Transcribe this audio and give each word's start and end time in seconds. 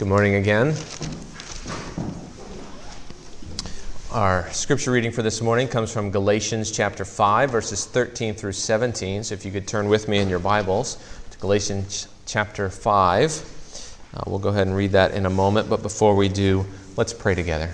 Good 0.00 0.08
morning 0.08 0.36
again. 0.36 0.74
Our 4.10 4.50
scripture 4.50 4.92
reading 4.92 5.12
for 5.12 5.20
this 5.20 5.42
morning 5.42 5.68
comes 5.68 5.92
from 5.92 6.10
Galatians 6.10 6.70
chapter 6.70 7.04
5, 7.04 7.50
verses 7.50 7.84
13 7.84 8.32
through 8.32 8.52
17. 8.52 9.24
So 9.24 9.34
if 9.34 9.44
you 9.44 9.52
could 9.52 9.68
turn 9.68 9.90
with 9.90 10.08
me 10.08 10.16
in 10.16 10.30
your 10.30 10.38
Bibles 10.38 10.96
to 11.32 11.38
Galatians 11.38 12.08
chapter 12.24 12.70
5. 12.70 14.08
Uh, 14.14 14.22
we'll 14.26 14.38
go 14.38 14.48
ahead 14.48 14.68
and 14.68 14.74
read 14.74 14.92
that 14.92 15.10
in 15.10 15.26
a 15.26 15.30
moment, 15.30 15.68
but 15.68 15.82
before 15.82 16.16
we 16.16 16.30
do, 16.30 16.64
let's 16.96 17.12
pray 17.12 17.34
together. 17.34 17.70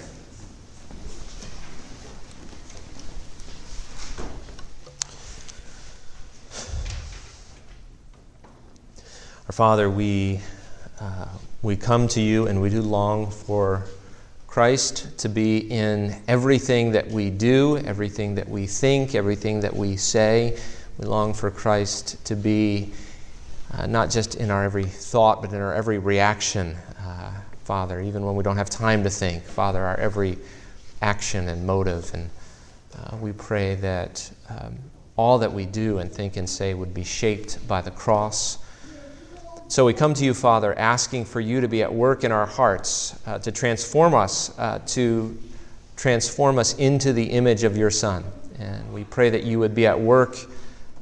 Our 9.47 9.53
Father, 9.53 9.89
we, 9.89 10.41
uh, 11.01 11.27
we 11.67 11.75
come 11.75 12.07
to 12.07 12.21
you 12.21 12.47
and 12.47 12.63
we 12.63 12.71
do 12.71 12.81
long 12.81 13.29
for 13.29 13.83
Christ 14.47 15.19
to 15.19 15.29
be 15.29 15.59
in 15.59 16.15
everything 16.29 16.93
that 16.93 17.09
we 17.09 17.29
do, 17.29 17.77
everything 17.79 18.37
that 18.37 18.49
we 18.49 18.69
think, 18.69 19.17
everything 19.17 19.59
that 19.59 19.75
we 19.75 19.97
say. 19.97 20.57
We 20.97 21.07
long 21.07 21.35
for 21.35 21.51
Christ 21.51 22.25
to 22.27 22.37
be 22.37 22.93
uh, 23.73 23.87
not 23.87 24.11
just 24.11 24.37
in 24.37 24.49
our 24.53 24.63
every 24.63 24.85
thought, 24.85 25.43
but 25.43 25.53
in 25.53 25.61
our 25.61 25.75
every 25.75 25.99
reaction, 25.99 26.77
uh, 27.01 27.33
Father, 27.65 28.01
even 28.01 28.25
when 28.25 28.37
we 28.37 28.45
don't 28.45 28.57
have 28.57 28.71
time 28.71 29.03
to 29.03 29.11
think. 29.11 29.43
Father, 29.43 29.85
our 29.85 29.97
every 29.97 30.39
action 31.03 31.49
and 31.49 31.67
motive. 31.67 32.15
And 32.15 32.31
uh, 32.97 33.17
we 33.17 33.33
pray 33.33 33.75
that 33.75 34.31
um, 34.49 34.79
all 35.17 35.41
that 35.41 35.53
we 35.53 35.67
do 35.67 35.99
and 35.99 36.13
think 36.13 36.37
and 36.37 36.49
say 36.49 36.75
would 36.75 36.95
be 36.95 37.03
shaped 37.03 37.67
by 37.67 37.81
the 37.81 37.91
cross 37.91 38.59
so 39.69 39.85
we 39.85 39.95
come 39.95 40.15
to 40.15 40.25
you, 40.25 40.33
Father, 40.33 40.79
asking 40.79 41.25
for 41.25 41.41
you 41.41 41.61
to 41.61 41.67
be 41.67 41.83
at 41.83 41.93
work 41.93 42.23
in 42.23 42.31
our 42.31 42.47
hearts, 42.47 43.19
uh, 43.27 43.39
to 43.41 43.51
transform 43.51 44.15
us, 44.15 44.57
uh, 44.59 44.79
to 44.87 45.37
transform 45.97 46.59
us 46.59 46.77
into 46.77 47.13
the 47.13 47.25
image 47.25 47.65
of 47.65 47.77
your 47.77 47.91
Son. 47.91 48.25
And 48.59 48.93
we 48.93 49.05
pray 49.05 49.29
that 49.31 49.43
you 49.43 49.59
would 49.59 49.75
be 49.75 49.87
at 49.87 49.99
work 49.99 50.37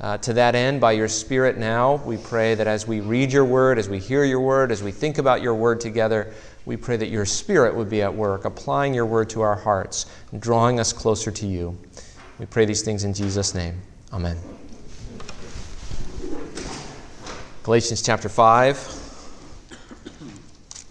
uh, 0.00 0.18
to 0.18 0.32
that 0.32 0.54
end 0.54 0.80
by 0.80 0.92
your 0.92 1.08
Spirit 1.08 1.58
now. 1.58 1.96
We 2.06 2.16
pray 2.16 2.54
that 2.54 2.66
as 2.66 2.88
we 2.88 3.00
read 3.00 3.32
your 3.32 3.44
word, 3.44 3.78
as 3.78 3.88
we 3.88 3.98
hear 3.98 4.24
your 4.24 4.40
word, 4.40 4.72
as 4.72 4.82
we 4.82 4.92
think 4.92 5.18
about 5.18 5.42
your 5.42 5.54
word 5.54 5.78
together, 5.80 6.32
we 6.64 6.76
pray 6.78 6.96
that 6.96 7.08
your 7.08 7.26
Spirit 7.26 7.74
would 7.74 7.90
be 7.90 8.00
at 8.00 8.14
work, 8.14 8.46
applying 8.46 8.94
your 8.94 9.06
word 9.06 9.28
to 9.30 9.42
our 9.42 9.56
hearts, 9.56 10.06
and 10.32 10.40
drawing 10.40 10.80
us 10.80 10.92
closer 10.92 11.30
to 11.30 11.46
you. 11.46 11.76
We 12.38 12.46
pray 12.46 12.64
these 12.64 12.82
things 12.82 13.04
in 13.04 13.12
Jesus' 13.12 13.54
name. 13.54 13.80
Amen. 14.12 14.63
Galatians 17.64 18.02
chapter 18.02 18.28
5, 18.28 18.76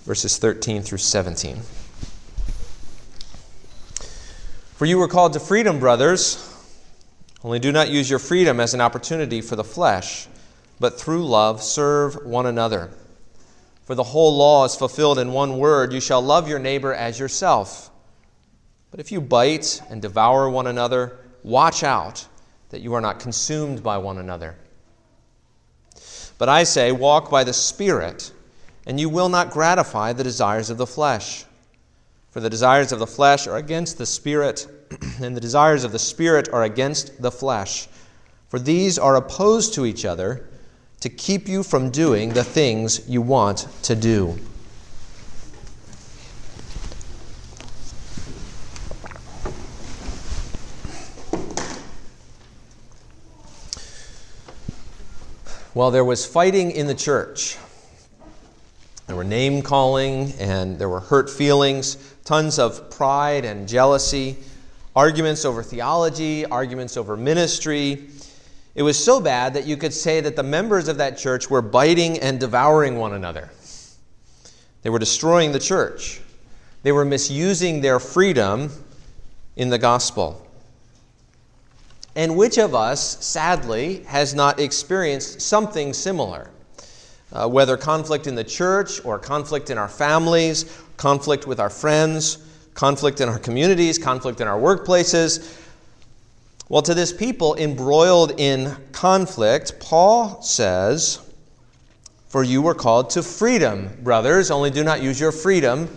verses 0.05 0.39
13 0.39 0.81
through 0.81 0.97
17. 0.97 1.61
For 4.73 4.87
you 4.87 4.97
were 4.97 5.07
called 5.07 5.33
to 5.33 5.39
freedom, 5.39 5.79
brothers. 5.79 6.51
Only 7.43 7.59
do 7.59 7.71
not 7.71 7.91
use 7.91 8.09
your 8.09 8.17
freedom 8.17 8.59
as 8.59 8.73
an 8.73 8.81
opportunity 8.81 9.39
for 9.39 9.55
the 9.55 9.63
flesh, 9.63 10.25
but 10.79 10.99
through 10.99 11.27
love 11.27 11.61
serve 11.61 12.25
one 12.25 12.47
another. 12.47 12.89
For 13.83 13.93
the 13.93 14.01
whole 14.01 14.35
law 14.35 14.65
is 14.65 14.75
fulfilled 14.75 15.19
in 15.19 15.31
one 15.31 15.59
word 15.59 15.93
you 15.93 16.01
shall 16.01 16.23
love 16.23 16.49
your 16.49 16.57
neighbor 16.57 16.91
as 16.91 17.19
yourself. 17.19 17.91
But 18.89 18.99
if 18.99 19.11
you 19.11 19.21
bite 19.21 19.79
and 19.91 20.01
devour 20.01 20.49
one 20.49 20.65
another, 20.65 21.19
watch 21.43 21.83
out 21.83 22.27
that 22.69 22.81
you 22.81 22.95
are 22.95 23.01
not 23.01 23.19
consumed 23.19 23.83
by 23.83 23.99
one 23.99 24.17
another. 24.17 24.55
But 26.37 26.49
I 26.49 26.63
say, 26.63 26.91
walk 26.91 27.29
by 27.29 27.43
the 27.43 27.53
Spirit, 27.53 28.31
and 28.85 28.99
you 28.99 29.09
will 29.09 29.29
not 29.29 29.51
gratify 29.51 30.13
the 30.13 30.23
desires 30.23 30.69
of 30.69 30.77
the 30.77 30.87
flesh. 30.87 31.45
For 32.31 32.39
the 32.39 32.49
desires 32.49 32.91
of 32.91 32.99
the 32.99 33.07
flesh 33.07 33.47
are 33.47 33.57
against 33.57 33.97
the 33.97 34.05
Spirit, 34.05 34.67
and 35.21 35.35
the 35.35 35.41
desires 35.41 35.83
of 35.83 35.91
the 35.91 35.99
Spirit 35.99 36.49
are 36.51 36.63
against 36.63 37.21
the 37.21 37.31
flesh. 37.31 37.87
For 38.49 38.59
these 38.59 38.99
are 38.99 39.15
opposed 39.15 39.73
to 39.75 39.85
each 39.85 40.05
other 40.05 40.47
to 40.99 41.09
keep 41.09 41.47
you 41.47 41.63
from 41.63 41.89
doing 41.89 42.29
the 42.29 42.43
things 42.43 43.07
you 43.09 43.21
want 43.21 43.67
to 43.83 43.95
do. 43.95 44.39
Well, 55.75 55.89
there 55.89 56.05
was 56.05 56.23
fighting 56.23 56.69
in 56.69 56.85
the 56.85 56.93
church. 56.93 57.57
There 59.07 59.15
were 59.15 59.23
name 59.23 59.63
calling 59.63 60.31
and 60.33 60.77
there 60.77 60.87
were 60.87 60.99
hurt 60.99 61.31
feelings, 61.31 61.97
tons 62.25 62.59
of 62.59 62.91
pride 62.91 63.43
and 63.43 63.67
jealousy, 63.67 64.37
arguments 64.95 65.45
over 65.45 65.63
theology, 65.63 66.45
arguments 66.45 66.95
over 66.95 67.17
ministry. 67.17 68.07
It 68.75 68.83
was 68.83 69.03
so 69.03 69.19
bad 69.19 69.55
that 69.55 69.65
you 69.65 69.75
could 69.75 69.95
say 69.95 70.21
that 70.21 70.35
the 70.35 70.43
members 70.43 70.87
of 70.87 70.97
that 70.97 71.17
church 71.17 71.49
were 71.49 71.63
biting 71.63 72.19
and 72.19 72.39
devouring 72.39 72.97
one 72.97 73.13
another. 73.13 73.49
They 74.83 74.91
were 74.91 74.99
destroying 74.99 75.53
the 75.53 75.59
church. 75.59 76.21
They 76.83 76.91
were 76.91 77.03
misusing 77.03 77.81
their 77.81 77.99
freedom 77.99 78.69
in 79.55 79.71
the 79.71 79.79
gospel. 79.79 80.42
And 82.15 82.37
which 82.37 82.57
of 82.57 82.75
us, 82.75 83.23
sadly, 83.25 84.03
has 84.03 84.35
not 84.35 84.59
experienced 84.59 85.41
something 85.41 85.93
similar? 85.93 86.49
Uh, 87.31 87.47
whether 87.47 87.75
conflict 87.75 88.27
in 88.27 88.35
the 88.35 88.43
church 88.43 89.03
or 89.03 89.17
conflict 89.17 89.71
in 89.71 89.77
our 89.77 89.87
families, 89.87 90.65
conflict 90.97 91.47
with 91.47 91.59
our 91.59 91.69
friends, 91.69 92.37
conflict 92.75 93.21
in 93.21 93.29
our 93.29 93.39
communities, 93.39 93.97
conflict 93.97 94.41
in 94.41 94.47
our 94.47 94.59
workplaces. 94.59 95.59
Well, 96.69 96.83
to 96.83 96.93
this 96.93 97.11
people 97.11 97.55
embroiled 97.55 98.39
in 98.39 98.75
conflict, 98.91 99.79
Paul 99.79 100.41
says, 100.41 101.19
For 102.27 102.43
you 102.43 102.61
were 102.61 102.75
called 102.75 103.09
to 103.11 103.23
freedom, 103.23 103.89
brothers, 104.03 104.51
only 104.51 104.69
do 104.69 104.83
not 104.83 105.01
use 105.01 105.19
your 105.19 105.31
freedom 105.31 105.89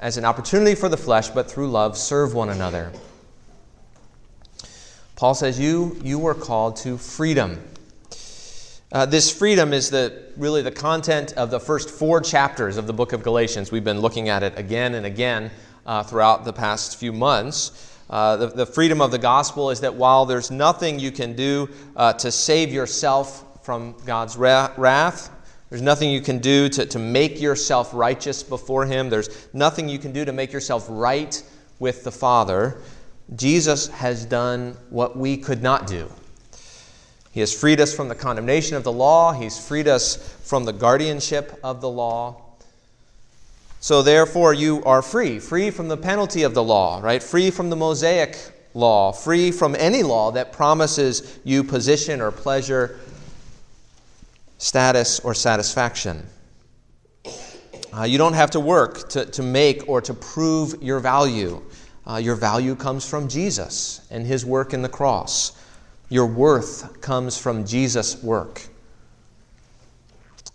as 0.00 0.16
an 0.16 0.24
opportunity 0.24 0.74
for 0.74 0.88
the 0.88 0.96
flesh, 0.96 1.28
but 1.28 1.50
through 1.50 1.70
love 1.70 1.96
serve 1.96 2.34
one 2.34 2.50
another. 2.50 2.92
Paul 5.16 5.34
says, 5.34 5.58
You, 5.58 5.98
you 6.04 6.18
were 6.18 6.34
called 6.34 6.76
to 6.76 6.98
freedom. 6.98 7.58
Uh, 8.92 9.06
this 9.06 9.30
freedom 9.36 9.72
is 9.72 9.88
the, 9.88 10.30
really 10.36 10.60
the 10.60 10.70
content 10.70 11.32
of 11.32 11.50
the 11.50 11.58
first 11.58 11.88
four 11.88 12.20
chapters 12.20 12.76
of 12.76 12.86
the 12.86 12.92
book 12.92 13.14
of 13.14 13.22
Galatians. 13.22 13.72
We've 13.72 13.82
been 13.82 14.00
looking 14.00 14.28
at 14.28 14.42
it 14.42 14.58
again 14.58 14.94
and 14.94 15.06
again 15.06 15.50
uh, 15.86 16.02
throughout 16.02 16.44
the 16.44 16.52
past 16.52 16.98
few 16.98 17.14
months. 17.14 17.92
Uh, 18.10 18.36
the, 18.36 18.46
the, 18.48 18.66
freedom 18.66 19.00
of 19.00 19.10
the 19.10 19.18
gospel 19.18 19.70
is 19.70 19.80
that 19.80 19.94
while 19.94 20.26
there's 20.26 20.50
nothing 20.50 21.00
you 21.00 21.10
can 21.10 21.34
do 21.34 21.68
uh, 21.96 22.12
to 22.12 22.30
save 22.30 22.72
yourself 22.72 23.64
from 23.64 23.96
God's 24.04 24.36
wrath, 24.36 25.30
there's 25.70 25.82
nothing 25.82 26.10
you 26.10 26.20
can 26.20 26.38
do 26.38 26.68
to, 26.68 26.86
to 26.86 26.98
make 26.98 27.40
yourself 27.40 27.92
righteous 27.94 28.42
before 28.42 28.84
Him, 28.84 29.08
there's 29.08 29.48
nothing 29.54 29.88
you 29.88 29.98
can 29.98 30.12
do 30.12 30.26
to 30.26 30.32
make 30.32 30.52
yourself 30.52 30.86
right 30.90 31.42
with 31.78 32.04
the 32.04 32.12
Father. 32.12 32.78
Jesus 33.34 33.88
has 33.88 34.24
done 34.24 34.76
what 34.90 35.16
we 35.16 35.36
could 35.36 35.62
not 35.62 35.86
do. 35.86 36.10
He 37.32 37.40
has 37.40 37.52
freed 37.52 37.80
us 37.80 37.92
from 37.94 38.08
the 38.08 38.14
condemnation 38.14 38.76
of 38.76 38.84
the 38.84 38.92
law, 38.92 39.32
He's 39.32 39.58
freed 39.58 39.88
us 39.88 40.16
from 40.44 40.64
the 40.64 40.72
guardianship 40.72 41.58
of 41.64 41.80
the 41.80 41.88
law. 41.90 42.42
So, 43.80 44.02
therefore, 44.02 44.54
you 44.54 44.82
are 44.84 45.02
free, 45.02 45.38
free 45.38 45.70
from 45.70 45.88
the 45.88 45.96
penalty 45.96 46.44
of 46.44 46.54
the 46.54 46.62
law, 46.64 47.00
right? 47.02 47.22
Free 47.22 47.50
from 47.50 47.68
the 47.68 47.76
Mosaic 47.76 48.38
law, 48.74 49.12
free 49.12 49.50
from 49.50 49.76
any 49.76 50.02
law 50.02 50.30
that 50.32 50.52
promises 50.52 51.38
you 51.44 51.62
position 51.62 52.20
or 52.20 52.30
pleasure, 52.30 52.98
status 54.58 55.20
or 55.20 55.34
satisfaction. 55.34 56.26
Uh, 57.96 58.04
you 58.04 58.18
don't 58.18 58.34
have 58.34 58.50
to 58.50 58.60
work 58.60 59.08
to, 59.08 59.24
to 59.26 59.42
make 59.42 59.88
or 59.88 60.00
to 60.00 60.14
prove 60.14 60.82
your 60.82 61.00
value. 61.00 61.62
Uh, 62.06 62.16
your 62.16 62.36
value 62.36 62.76
comes 62.76 63.08
from 63.08 63.28
Jesus 63.28 64.06
and 64.10 64.24
his 64.24 64.46
work 64.46 64.72
in 64.72 64.82
the 64.82 64.88
cross. 64.88 65.52
Your 66.08 66.26
worth 66.26 67.00
comes 67.00 67.36
from 67.36 67.66
Jesus' 67.66 68.22
work. 68.22 68.62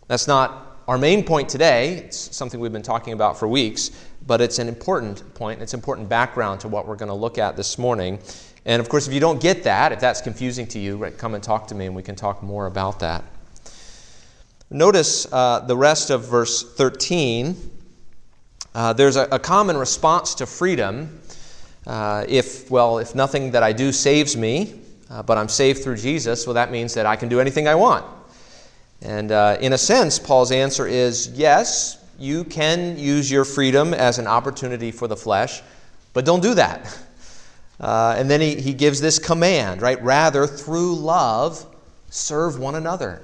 That's 0.08 0.28
not 0.28 0.78
our 0.88 0.98
main 0.98 1.24
point 1.24 1.50
today. 1.50 1.96
It's 1.96 2.36
something 2.36 2.60
we've 2.60 2.72
been 2.72 2.82
talking 2.82 3.14
about 3.14 3.38
for 3.38 3.48
weeks, 3.48 3.92
but 4.28 4.40
it's 4.40 4.60
an 4.60 4.70
important 4.70 5.34
point. 5.36 5.62
It's 5.62 5.74
important 5.74 6.08
background 6.08 6.62
to 6.62 6.70
what 6.70 6.88
we're 6.88 6.96
going 6.96 7.10
to 7.10 7.16
look 7.16 7.38
at 7.38 7.58
this 7.58 7.78
morning. 7.78 8.20
And 8.66 8.80
of 8.80 8.88
course, 8.88 9.08
if 9.08 9.14
you 9.14 9.20
don't 9.20 9.42
get 9.42 9.64
that, 9.64 9.92
if 9.92 10.00
that's 10.00 10.22
confusing 10.22 10.68
to 10.68 10.80
you, 10.80 10.98
right, 10.98 11.18
come 11.18 11.34
and 11.34 11.44
talk 11.44 11.68
to 11.68 11.76
me 11.76 11.86
and 11.86 11.96
we 11.96 12.04
can 12.04 12.16
talk 12.16 12.42
more 12.42 12.68
about 12.68 13.00
that. 13.00 13.24
Notice 14.70 15.28
uh, 15.34 15.60
the 15.62 15.76
rest 15.76 16.12
of 16.12 16.30
verse 16.30 16.76
13. 16.76 17.58
Uh, 18.74 18.94
there's 18.94 19.18
a, 19.18 19.28
a 19.32 19.40
common 19.40 19.76
response 19.76 20.34
to 20.36 20.46
freedom 20.46 21.20
uh, 21.88 22.26
if, 22.28 22.70
well, 22.70 23.00
if 23.00 23.16
nothing 23.16 23.52
that 23.52 23.64
I 23.64 23.74
do 23.74 23.92
saves 23.92 24.38
me, 24.38 24.80
uh, 25.10 25.24
but 25.24 25.38
I'm 25.38 25.50
saved 25.50 25.84
through 25.84 25.98
Jesus, 25.98 26.46
well, 26.46 26.54
that 26.54 26.72
means 26.72 26.94
that 26.94 27.06
I 27.06 27.16
can 27.16 27.30
do 27.30 27.40
anything 27.40 27.68
I 27.68 27.76
want. 27.76 28.06
And 29.02 29.32
uh, 29.32 29.58
in 29.60 29.74
a 29.74 29.78
sense, 29.78 30.20
Paul's 30.20 30.52
answer 30.52 30.86
is 30.88 31.30
yes, 31.30 31.98
you 32.20 32.44
can 32.44 32.98
use 32.98 33.32
your 33.32 33.46
freedom 33.46 33.94
as 33.94 34.20
an 34.20 34.28
opportunity 34.28 34.92
for 34.92 35.08
the 35.08 35.18
flesh, 35.18 35.62
but 36.14 36.26
don't 36.26 36.42
do 36.42 36.54
that. 36.56 36.98
Uh, 37.80 38.14
and 38.16 38.30
then 38.30 38.40
he, 38.40 38.62
he 38.62 38.76
gives 38.76 39.02
this 39.02 39.18
command, 39.18 39.82
right? 39.82 40.00
Rather, 40.04 40.46
through 40.46 40.94
love, 40.94 41.66
serve 42.12 42.60
one 42.60 42.76
another. 42.76 43.24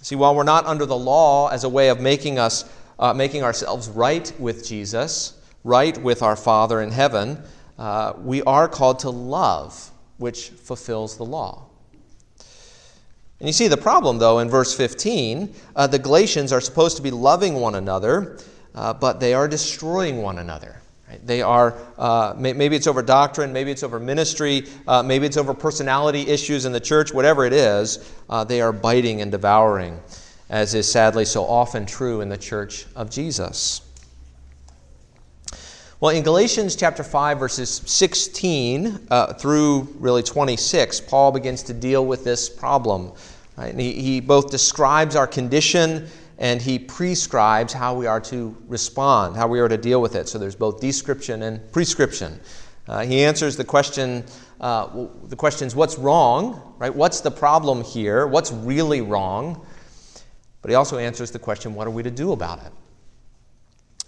See, 0.00 0.14
while 0.16 0.34
we're 0.34 0.42
not 0.42 0.64
under 0.64 0.86
the 0.86 0.96
law 0.96 1.48
as 1.48 1.64
a 1.64 1.68
way 1.68 1.90
of 1.90 2.00
making 2.00 2.38
us 2.38 2.64
uh, 2.98 3.12
making 3.12 3.42
ourselves 3.42 3.88
right 3.88 4.32
with 4.38 4.66
Jesus, 4.66 5.34
right 5.64 5.96
with 5.98 6.22
our 6.22 6.36
Father 6.36 6.80
in 6.80 6.90
heaven, 6.90 7.42
uh, 7.78 8.14
we 8.18 8.42
are 8.42 8.68
called 8.68 9.00
to 9.00 9.10
love, 9.10 9.90
which 10.18 10.50
fulfills 10.50 11.16
the 11.16 11.24
law. 11.24 11.66
And 13.40 13.48
you 13.48 13.52
see 13.52 13.66
the 13.66 13.76
problem, 13.76 14.18
though, 14.18 14.38
in 14.38 14.48
verse 14.48 14.72
15. 14.72 15.52
Uh, 15.74 15.86
the 15.88 15.98
Galatians 15.98 16.52
are 16.52 16.60
supposed 16.60 16.96
to 16.96 17.02
be 17.02 17.10
loving 17.10 17.54
one 17.54 17.74
another, 17.74 18.38
uh, 18.74 18.94
but 18.94 19.18
they 19.18 19.34
are 19.34 19.48
destroying 19.48 20.22
one 20.22 20.38
another. 20.38 20.80
They 21.24 21.42
are, 21.42 21.76
uh, 21.98 22.34
maybe 22.38 22.76
it's 22.76 22.86
over 22.86 23.02
doctrine, 23.02 23.52
maybe 23.52 23.70
it's 23.70 23.82
over 23.82 23.98
ministry, 23.98 24.66
uh, 24.86 25.02
maybe 25.02 25.26
it's 25.26 25.36
over 25.36 25.52
personality 25.54 26.20
issues 26.22 26.64
in 26.64 26.72
the 26.72 26.80
church, 26.80 27.12
whatever 27.12 27.44
it 27.44 27.52
is, 27.52 28.10
uh, 28.30 28.44
they 28.44 28.60
are 28.60 28.72
biting 28.72 29.20
and 29.20 29.30
devouring, 29.30 30.00
as 30.48 30.74
is 30.74 30.90
sadly 30.90 31.24
so 31.24 31.44
often 31.44 31.84
true 31.84 32.20
in 32.20 32.28
the 32.28 32.38
church 32.38 32.86
of 32.96 33.10
Jesus. 33.10 33.82
Well, 36.02 36.10
in 36.10 36.24
Galatians 36.24 36.74
chapter 36.74 37.04
5, 37.04 37.38
verses 37.38 37.70
16 37.86 39.06
uh, 39.08 39.34
through 39.34 39.82
really 40.00 40.24
26, 40.24 41.00
Paul 41.02 41.30
begins 41.30 41.62
to 41.62 41.72
deal 41.72 42.04
with 42.04 42.24
this 42.24 42.48
problem. 42.48 43.12
Right? 43.56 43.72
He, 43.72 43.92
he 43.92 44.20
both 44.20 44.50
describes 44.50 45.14
our 45.14 45.28
condition 45.28 46.08
and 46.38 46.60
he 46.60 46.76
prescribes 46.76 47.72
how 47.72 47.94
we 47.94 48.08
are 48.08 48.20
to 48.22 48.56
respond, 48.66 49.36
how 49.36 49.46
we 49.46 49.60
are 49.60 49.68
to 49.68 49.76
deal 49.76 50.02
with 50.02 50.16
it. 50.16 50.28
So 50.28 50.40
there's 50.40 50.56
both 50.56 50.80
description 50.80 51.42
and 51.44 51.70
prescription. 51.70 52.40
Uh, 52.88 53.04
he 53.04 53.22
answers 53.22 53.56
the 53.56 53.62
question, 53.64 54.24
uh, 54.60 55.06
the 55.28 55.36
questions, 55.36 55.76
what's 55.76 55.98
wrong, 55.98 56.74
right? 56.78 56.92
What's 56.92 57.20
the 57.20 57.30
problem 57.30 57.84
here? 57.84 58.26
What's 58.26 58.50
really 58.50 59.02
wrong? 59.02 59.64
But 60.62 60.72
he 60.72 60.74
also 60.74 60.98
answers 60.98 61.30
the 61.30 61.38
question, 61.38 61.76
what 61.76 61.86
are 61.86 61.92
we 61.92 62.02
to 62.02 62.10
do 62.10 62.32
about 62.32 62.58
it? 62.58 62.72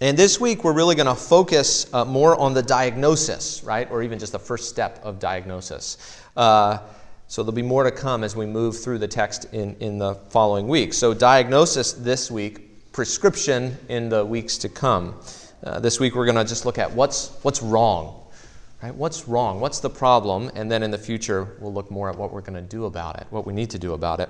And 0.00 0.16
this 0.18 0.40
week, 0.40 0.64
we're 0.64 0.72
really 0.72 0.96
going 0.96 1.06
to 1.06 1.14
focus 1.14 1.92
uh, 1.94 2.04
more 2.04 2.36
on 2.36 2.52
the 2.52 2.62
diagnosis, 2.62 3.62
right? 3.62 3.88
Or 3.92 4.02
even 4.02 4.18
just 4.18 4.32
the 4.32 4.40
first 4.40 4.68
step 4.68 4.98
of 5.04 5.20
diagnosis. 5.20 6.20
Uh, 6.36 6.78
so 7.28 7.44
there'll 7.44 7.54
be 7.54 7.62
more 7.62 7.84
to 7.84 7.92
come 7.92 8.24
as 8.24 8.34
we 8.34 8.44
move 8.44 8.76
through 8.76 8.98
the 8.98 9.06
text 9.06 9.46
in, 9.52 9.76
in 9.78 9.98
the 9.98 10.16
following 10.30 10.66
weeks. 10.66 10.98
So, 10.98 11.14
diagnosis 11.14 11.92
this 11.92 12.28
week, 12.28 12.92
prescription 12.92 13.76
in 13.88 14.08
the 14.08 14.24
weeks 14.24 14.58
to 14.58 14.68
come. 14.68 15.14
Uh, 15.62 15.78
this 15.78 16.00
week, 16.00 16.16
we're 16.16 16.26
going 16.26 16.36
to 16.36 16.44
just 16.44 16.66
look 16.66 16.78
at 16.78 16.92
what's, 16.92 17.28
what's 17.42 17.62
wrong. 17.62 18.20
Right? 18.84 18.94
What's 18.94 19.26
wrong? 19.26 19.60
What's 19.60 19.80
the 19.80 19.88
problem? 19.88 20.50
And 20.54 20.70
then 20.70 20.82
in 20.82 20.90
the 20.90 20.98
future, 20.98 21.56
we'll 21.58 21.72
look 21.72 21.90
more 21.90 22.10
at 22.10 22.18
what 22.18 22.34
we're 22.34 22.42
going 22.42 22.62
to 22.62 22.68
do 22.76 22.84
about 22.84 23.18
it, 23.18 23.26
what 23.30 23.46
we 23.46 23.54
need 23.54 23.70
to 23.70 23.78
do 23.78 23.94
about 23.94 24.20
it. 24.20 24.28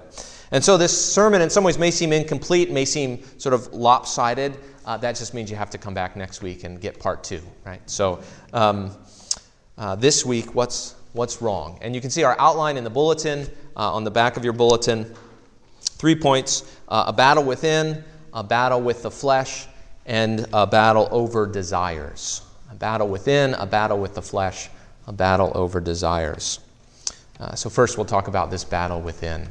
And 0.52 0.62
so, 0.62 0.76
this 0.76 1.12
sermon 1.12 1.42
in 1.42 1.50
some 1.50 1.64
ways 1.64 1.76
may 1.76 1.90
seem 1.90 2.12
incomplete, 2.12 2.70
may 2.70 2.84
seem 2.84 3.24
sort 3.36 3.52
of 3.52 3.74
lopsided. 3.74 4.56
Uh, 4.86 4.96
that 4.98 5.16
just 5.16 5.34
means 5.34 5.50
you 5.50 5.56
have 5.56 5.70
to 5.70 5.78
come 5.78 5.92
back 5.92 6.14
next 6.14 6.40
week 6.40 6.62
and 6.62 6.80
get 6.80 7.00
part 7.00 7.24
two, 7.24 7.42
right? 7.66 7.80
So, 7.90 8.20
um, 8.52 8.96
uh, 9.76 9.96
this 9.96 10.24
week, 10.24 10.54
what's, 10.54 10.94
what's 11.14 11.42
wrong. 11.42 11.80
And 11.82 11.92
you 11.92 12.00
can 12.00 12.10
see 12.10 12.22
our 12.22 12.36
outline 12.38 12.76
in 12.76 12.84
the 12.84 12.90
bulletin, 12.90 13.48
uh, 13.76 13.92
on 13.92 14.04
the 14.04 14.12
back 14.12 14.36
of 14.36 14.44
your 14.44 14.52
bulletin. 14.52 15.12
Three 15.80 16.14
points 16.14 16.78
uh, 16.86 17.06
a 17.08 17.12
battle 17.12 17.42
within, 17.42 18.04
a 18.32 18.44
battle 18.44 18.80
with 18.80 19.02
the 19.02 19.10
flesh, 19.10 19.66
and 20.06 20.46
a 20.52 20.64
battle 20.64 21.08
over 21.10 21.44
desires. 21.44 22.42
A 22.74 22.76
battle 22.76 23.06
within, 23.06 23.54
a 23.54 23.66
battle 23.66 24.00
with 24.00 24.16
the 24.16 24.22
flesh, 24.22 24.68
a 25.06 25.12
battle 25.12 25.52
over 25.54 25.78
desires. 25.78 26.58
Uh, 27.38 27.54
so, 27.54 27.70
first, 27.70 27.96
we'll 27.96 28.04
talk 28.04 28.26
about 28.26 28.50
this 28.50 28.64
battle 28.64 29.00
within. 29.00 29.46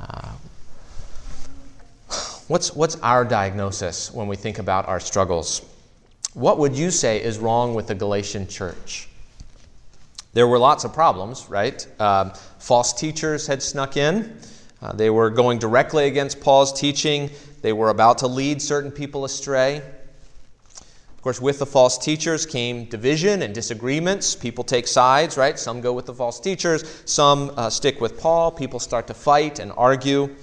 Uh, 0.00 0.30
what's, 2.46 2.72
what's 2.72 2.94
our 3.00 3.24
diagnosis 3.24 4.12
when 4.12 4.28
we 4.28 4.36
think 4.36 4.60
about 4.60 4.86
our 4.86 5.00
struggles? 5.00 5.62
What 6.34 6.58
would 6.58 6.76
you 6.76 6.92
say 6.92 7.20
is 7.20 7.38
wrong 7.38 7.74
with 7.74 7.88
the 7.88 7.96
Galatian 7.96 8.46
church? 8.46 9.08
There 10.32 10.46
were 10.46 10.58
lots 10.58 10.84
of 10.84 10.92
problems, 10.92 11.50
right? 11.50 11.84
Um, 12.00 12.30
false 12.60 12.92
teachers 12.92 13.48
had 13.48 13.60
snuck 13.60 13.96
in. 13.96 14.38
Uh, 14.80 14.92
they 14.92 15.10
were 15.10 15.30
going 15.30 15.58
directly 15.58 16.06
against 16.06 16.40
Paul's 16.40 16.72
teaching. 16.72 17.28
They 17.60 17.72
were 17.72 17.90
about 17.90 18.18
to 18.18 18.28
lead 18.28 18.62
certain 18.62 18.92
people 18.92 19.24
astray. 19.24 19.82
Of 21.22 21.24
course, 21.24 21.40
with 21.40 21.60
the 21.60 21.66
false 21.66 21.98
teachers 21.98 22.44
came 22.44 22.86
division 22.86 23.42
and 23.42 23.54
disagreements. 23.54 24.34
People 24.34 24.64
take 24.64 24.88
sides, 24.88 25.36
right? 25.36 25.56
Some 25.56 25.80
go 25.80 25.92
with 25.92 26.06
the 26.06 26.12
false 26.12 26.40
teachers, 26.40 27.04
some 27.04 27.52
uh, 27.56 27.70
stick 27.70 28.00
with 28.00 28.18
Paul. 28.18 28.50
People 28.50 28.80
start 28.80 29.06
to 29.06 29.14
fight 29.14 29.60
and 29.60 29.70
argue. 29.76 30.34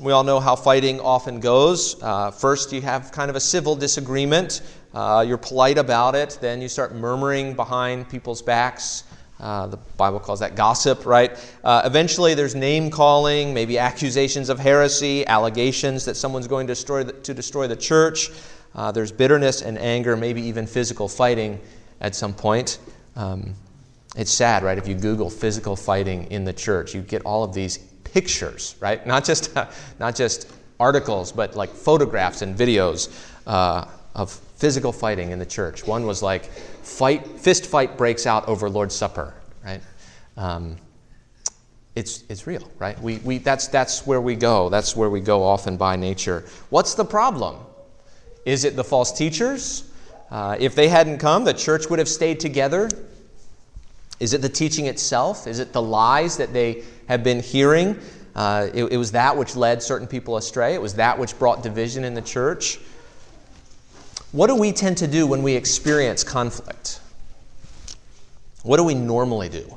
We 0.00 0.12
all 0.12 0.24
know 0.24 0.40
how 0.40 0.56
fighting 0.56 1.00
often 1.00 1.38
goes. 1.38 2.02
Uh, 2.02 2.30
first, 2.30 2.72
you 2.72 2.80
have 2.80 3.12
kind 3.12 3.28
of 3.28 3.36
a 3.36 3.40
civil 3.40 3.76
disagreement. 3.76 4.62
Uh, 4.94 5.22
you're 5.28 5.36
polite 5.36 5.76
about 5.76 6.14
it. 6.14 6.38
Then 6.40 6.62
you 6.62 6.68
start 6.68 6.94
murmuring 6.94 7.52
behind 7.52 8.08
people's 8.08 8.40
backs. 8.40 9.04
Uh, 9.38 9.66
the 9.66 9.76
Bible 9.98 10.18
calls 10.18 10.40
that 10.40 10.56
gossip, 10.56 11.04
right? 11.04 11.32
Uh, 11.62 11.82
eventually, 11.84 12.32
there's 12.32 12.54
name 12.54 12.90
calling, 12.90 13.52
maybe 13.52 13.78
accusations 13.78 14.48
of 14.48 14.58
heresy, 14.58 15.26
allegations 15.26 16.06
that 16.06 16.16
someone's 16.16 16.48
going 16.48 16.66
to 16.66 16.70
destroy 16.70 17.04
the, 17.04 17.12
to 17.12 17.34
destroy 17.34 17.66
the 17.66 17.76
church. 17.76 18.30
Uh, 18.78 18.92
there's 18.92 19.10
bitterness 19.10 19.60
and 19.60 19.76
anger, 19.76 20.16
maybe 20.16 20.40
even 20.40 20.64
physical 20.64 21.08
fighting 21.08 21.60
at 22.00 22.14
some 22.14 22.32
point. 22.32 22.78
Um, 23.16 23.56
it's 24.16 24.30
sad, 24.30 24.62
right? 24.62 24.78
If 24.78 24.86
you 24.86 24.94
Google 24.94 25.28
physical 25.28 25.74
fighting 25.74 26.30
in 26.30 26.44
the 26.44 26.52
church, 26.52 26.94
you 26.94 27.02
get 27.02 27.22
all 27.22 27.42
of 27.42 27.52
these 27.52 27.78
pictures, 28.04 28.76
right? 28.78 29.04
Not 29.04 29.24
just, 29.24 29.52
not 29.98 30.14
just 30.14 30.52
articles, 30.78 31.32
but 31.32 31.56
like 31.56 31.70
photographs 31.70 32.42
and 32.42 32.56
videos 32.56 33.10
uh, 33.48 33.84
of 34.14 34.30
physical 34.30 34.92
fighting 34.92 35.32
in 35.32 35.40
the 35.40 35.46
church. 35.46 35.84
One 35.84 36.06
was 36.06 36.22
like 36.22 36.44
fight, 36.44 37.26
fist 37.40 37.66
fight 37.66 37.98
breaks 37.98 38.28
out 38.28 38.46
over 38.46 38.70
Lord's 38.70 38.94
Supper, 38.94 39.34
right? 39.64 39.80
Um, 40.36 40.76
it's, 41.96 42.22
it's 42.28 42.46
real, 42.46 42.70
right? 42.78 42.96
We, 43.02 43.16
we, 43.24 43.38
that's, 43.38 43.66
that's 43.66 44.06
where 44.06 44.20
we 44.20 44.36
go. 44.36 44.68
That's 44.68 44.94
where 44.94 45.10
we 45.10 45.18
go 45.18 45.42
often 45.42 45.76
by 45.76 45.96
nature. 45.96 46.44
What's 46.70 46.94
the 46.94 47.04
problem? 47.04 47.56
Is 48.44 48.64
it 48.64 48.76
the 48.76 48.84
false 48.84 49.12
teachers? 49.12 49.84
Uh, 50.30 50.56
if 50.58 50.74
they 50.74 50.88
hadn't 50.88 51.18
come, 51.18 51.44
the 51.44 51.54
church 51.54 51.88
would 51.88 51.98
have 51.98 52.08
stayed 52.08 52.40
together. 52.40 52.90
Is 54.20 54.34
it 54.34 54.42
the 54.42 54.48
teaching 54.48 54.86
itself? 54.86 55.46
Is 55.46 55.58
it 55.58 55.72
the 55.72 55.82
lies 55.82 56.36
that 56.36 56.52
they 56.52 56.82
have 57.06 57.22
been 57.22 57.40
hearing? 57.40 57.98
Uh, 58.34 58.68
it, 58.74 58.84
it 58.92 58.96
was 58.96 59.12
that 59.12 59.36
which 59.36 59.56
led 59.56 59.82
certain 59.82 60.06
people 60.06 60.36
astray. 60.36 60.74
It 60.74 60.82
was 60.82 60.94
that 60.94 61.18
which 61.18 61.38
brought 61.38 61.62
division 61.62 62.04
in 62.04 62.14
the 62.14 62.22
church. 62.22 62.78
What 64.32 64.48
do 64.48 64.54
we 64.54 64.72
tend 64.72 64.98
to 64.98 65.06
do 65.06 65.26
when 65.26 65.42
we 65.42 65.54
experience 65.54 66.22
conflict? 66.22 67.00
What 68.62 68.76
do 68.76 68.84
we 68.84 68.94
normally 68.94 69.48
do? 69.48 69.74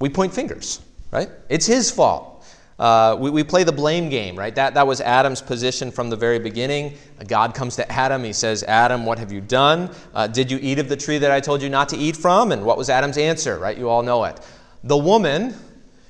We 0.00 0.08
point 0.08 0.34
fingers, 0.34 0.80
right? 1.10 1.28
It's 1.48 1.66
his 1.66 1.90
fault. 1.90 2.33
Uh, 2.78 3.16
we, 3.18 3.30
we 3.30 3.44
play 3.44 3.62
the 3.62 3.72
blame 3.72 4.08
game, 4.08 4.36
right? 4.36 4.54
That, 4.54 4.74
that 4.74 4.86
was 4.86 5.00
Adam's 5.00 5.40
position 5.40 5.90
from 5.92 6.10
the 6.10 6.16
very 6.16 6.38
beginning. 6.38 6.96
God 7.26 7.54
comes 7.54 7.76
to 7.76 7.90
Adam. 7.90 8.24
He 8.24 8.32
says, 8.32 8.64
Adam, 8.64 9.06
what 9.06 9.18
have 9.18 9.30
you 9.30 9.40
done? 9.40 9.90
Uh, 10.12 10.26
did 10.26 10.50
you 10.50 10.58
eat 10.60 10.78
of 10.78 10.88
the 10.88 10.96
tree 10.96 11.18
that 11.18 11.30
I 11.30 11.40
told 11.40 11.62
you 11.62 11.68
not 11.68 11.88
to 11.90 11.96
eat 11.96 12.16
from? 12.16 12.50
And 12.50 12.64
what 12.64 12.76
was 12.76 12.90
Adam's 12.90 13.18
answer, 13.18 13.58
right? 13.58 13.78
You 13.78 13.88
all 13.88 14.02
know 14.02 14.24
it. 14.24 14.40
The 14.82 14.96
woman 14.96 15.54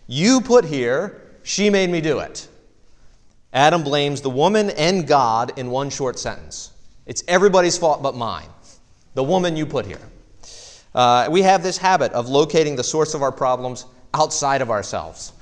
you 0.06 0.40
put 0.40 0.64
here, 0.64 1.20
she 1.42 1.68
made 1.68 1.90
me 1.90 2.00
do 2.00 2.20
it. 2.20 2.48
Adam 3.52 3.84
blames 3.84 4.20
the 4.20 4.30
woman 4.30 4.70
and 4.70 5.06
God 5.06 5.56
in 5.58 5.70
one 5.70 5.90
short 5.90 6.18
sentence. 6.18 6.72
It's 7.06 7.22
everybody's 7.28 7.76
fault 7.76 8.02
but 8.02 8.16
mine. 8.16 8.48
The 9.14 9.22
woman 9.22 9.56
you 9.56 9.66
put 9.66 9.86
here. 9.86 10.00
Uh, 10.94 11.28
we 11.30 11.42
have 11.42 11.62
this 11.62 11.76
habit 11.76 12.12
of 12.12 12.28
locating 12.28 12.74
the 12.74 12.84
source 12.84 13.14
of 13.14 13.22
our 13.22 13.32
problems 13.32 13.84
outside 14.14 14.62
of 14.62 14.70
ourselves. 14.70 15.32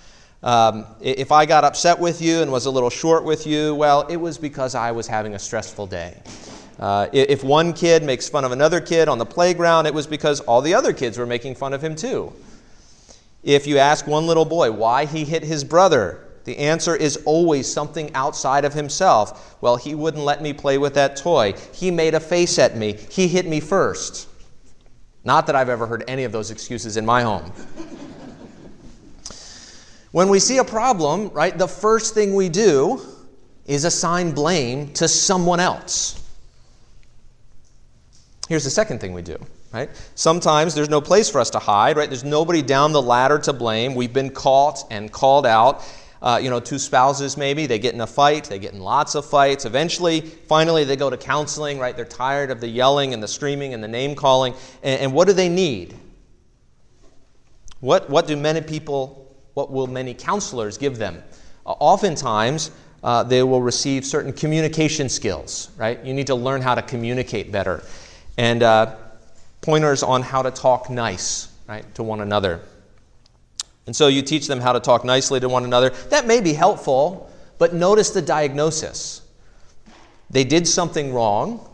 Um, 0.42 0.86
if 1.00 1.30
I 1.30 1.46
got 1.46 1.62
upset 1.62 1.98
with 1.98 2.20
you 2.20 2.42
and 2.42 2.50
was 2.50 2.66
a 2.66 2.70
little 2.70 2.90
short 2.90 3.24
with 3.24 3.46
you, 3.46 3.74
well, 3.74 4.06
it 4.08 4.16
was 4.16 4.38
because 4.38 4.74
I 4.74 4.90
was 4.90 5.06
having 5.06 5.34
a 5.34 5.38
stressful 5.38 5.86
day. 5.86 6.20
Uh, 6.80 7.06
if 7.12 7.44
one 7.44 7.72
kid 7.72 8.02
makes 8.02 8.28
fun 8.28 8.44
of 8.44 8.50
another 8.50 8.80
kid 8.80 9.08
on 9.08 9.18
the 9.18 9.26
playground, 9.26 9.86
it 9.86 9.94
was 9.94 10.06
because 10.06 10.40
all 10.40 10.60
the 10.60 10.74
other 10.74 10.92
kids 10.92 11.16
were 11.16 11.26
making 11.26 11.54
fun 11.54 11.72
of 11.72 11.82
him 11.82 11.94
too. 11.94 12.32
If 13.44 13.66
you 13.66 13.78
ask 13.78 14.06
one 14.06 14.26
little 14.26 14.44
boy 14.44 14.72
why 14.72 15.04
he 15.04 15.24
hit 15.24 15.44
his 15.44 15.62
brother, 15.62 16.26
the 16.44 16.58
answer 16.58 16.96
is 16.96 17.18
always 17.24 17.72
something 17.72 18.12
outside 18.14 18.64
of 18.64 18.74
himself. 18.74 19.56
Well, 19.60 19.76
he 19.76 19.94
wouldn't 19.94 20.24
let 20.24 20.42
me 20.42 20.52
play 20.52 20.76
with 20.76 20.94
that 20.94 21.16
toy. 21.16 21.54
He 21.72 21.92
made 21.92 22.14
a 22.14 22.20
face 22.20 22.58
at 22.58 22.76
me. 22.76 22.94
He 22.94 23.28
hit 23.28 23.46
me 23.46 23.60
first. 23.60 24.28
Not 25.24 25.46
that 25.46 25.54
I've 25.54 25.68
ever 25.68 25.86
heard 25.86 26.02
any 26.08 26.24
of 26.24 26.32
those 26.32 26.50
excuses 26.50 26.96
in 26.96 27.06
my 27.06 27.22
home. 27.22 27.52
When 30.12 30.28
we 30.28 30.38
see 30.38 30.58
a 30.58 30.64
problem, 30.64 31.30
right, 31.30 31.56
the 31.56 31.66
first 31.66 32.14
thing 32.14 32.34
we 32.34 32.48
do 32.48 33.00
is 33.66 33.84
assign 33.84 34.32
blame 34.32 34.92
to 34.94 35.08
someone 35.08 35.58
else. 35.58 36.22
Here's 38.48 38.64
the 38.64 38.70
second 38.70 39.00
thing 39.00 39.14
we 39.14 39.22
do, 39.22 39.38
right? 39.72 39.88
Sometimes 40.14 40.74
there's 40.74 40.90
no 40.90 41.00
place 41.00 41.30
for 41.30 41.40
us 41.40 41.48
to 41.50 41.58
hide, 41.58 41.96
right? 41.96 42.08
There's 42.10 42.24
nobody 42.24 42.60
down 42.60 42.92
the 42.92 43.00
ladder 43.00 43.38
to 43.38 43.52
blame. 43.52 43.94
We've 43.94 44.12
been 44.12 44.30
caught 44.30 44.84
and 44.90 45.10
called 45.10 45.46
out. 45.46 45.82
Uh, 46.20 46.38
you 46.40 46.50
know, 46.50 46.60
two 46.60 46.78
spouses 46.78 47.36
maybe, 47.36 47.66
they 47.66 47.78
get 47.80 47.94
in 47.94 48.00
a 48.00 48.06
fight, 48.06 48.44
they 48.44 48.58
get 48.58 48.72
in 48.74 48.80
lots 48.80 49.16
of 49.16 49.24
fights. 49.24 49.64
Eventually, 49.64 50.20
finally, 50.20 50.84
they 50.84 50.94
go 50.94 51.10
to 51.10 51.16
counseling, 51.16 51.78
right? 51.78 51.96
They're 51.96 52.04
tired 52.04 52.50
of 52.50 52.60
the 52.60 52.68
yelling 52.68 53.12
and 53.12 53.22
the 53.22 53.26
screaming 53.26 53.74
and 53.74 53.82
the 53.82 53.88
name 53.88 54.14
calling. 54.14 54.54
And, 54.82 55.00
and 55.00 55.12
what 55.12 55.26
do 55.26 55.32
they 55.32 55.48
need? 55.48 55.96
What, 57.80 58.08
what 58.08 58.28
do 58.28 58.36
many 58.36 58.60
people, 58.60 59.21
what 59.54 59.70
will 59.70 59.86
many 59.86 60.14
counselors 60.14 60.78
give 60.78 60.98
them? 60.98 61.22
Uh, 61.66 61.70
oftentimes, 61.78 62.70
uh, 63.02 63.22
they 63.22 63.42
will 63.42 63.60
receive 63.60 64.04
certain 64.04 64.32
communication 64.32 65.08
skills, 65.08 65.70
right? 65.76 66.02
You 66.04 66.14
need 66.14 66.26
to 66.28 66.34
learn 66.34 66.62
how 66.62 66.74
to 66.74 66.82
communicate 66.82 67.50
better. 67.50 67.82
And 68.38 68.62
uh, 68.62 68.96
pointers 69.60 70.02
on 70.02 70.22
how 70.22 70.42
to 70.42 70.50
talk 70.50 70.88
nice, 70.88 71.48
right, 71.68 71.94
to 71.94 72.02
one 72.02 72.20
another. 72.20 72.60
And 73.86 73.94
so 73.94 74.06
you 74.06 74.22
teach 74.22 74.46
them 74.46 74.60
how 74.60 74.72
to 74.72 74.80
talk 74.80 75.04
nicely 75.04 75.40
to 75.40 75.48
one 75.48 75.64
another. 75.64 75.90
That 76.10 76.26
may 76.26 76.40
be 76.40 76.52
helpful, 76.52 77.30
but 77.58 77.74
notice 77.74 78.10
the 78.10 78.22
diagnosis. 78.22 79.22
They 80.30 80.44
did 80.44 80.66
something 80.66 81.12
wrong, 81.12 81.68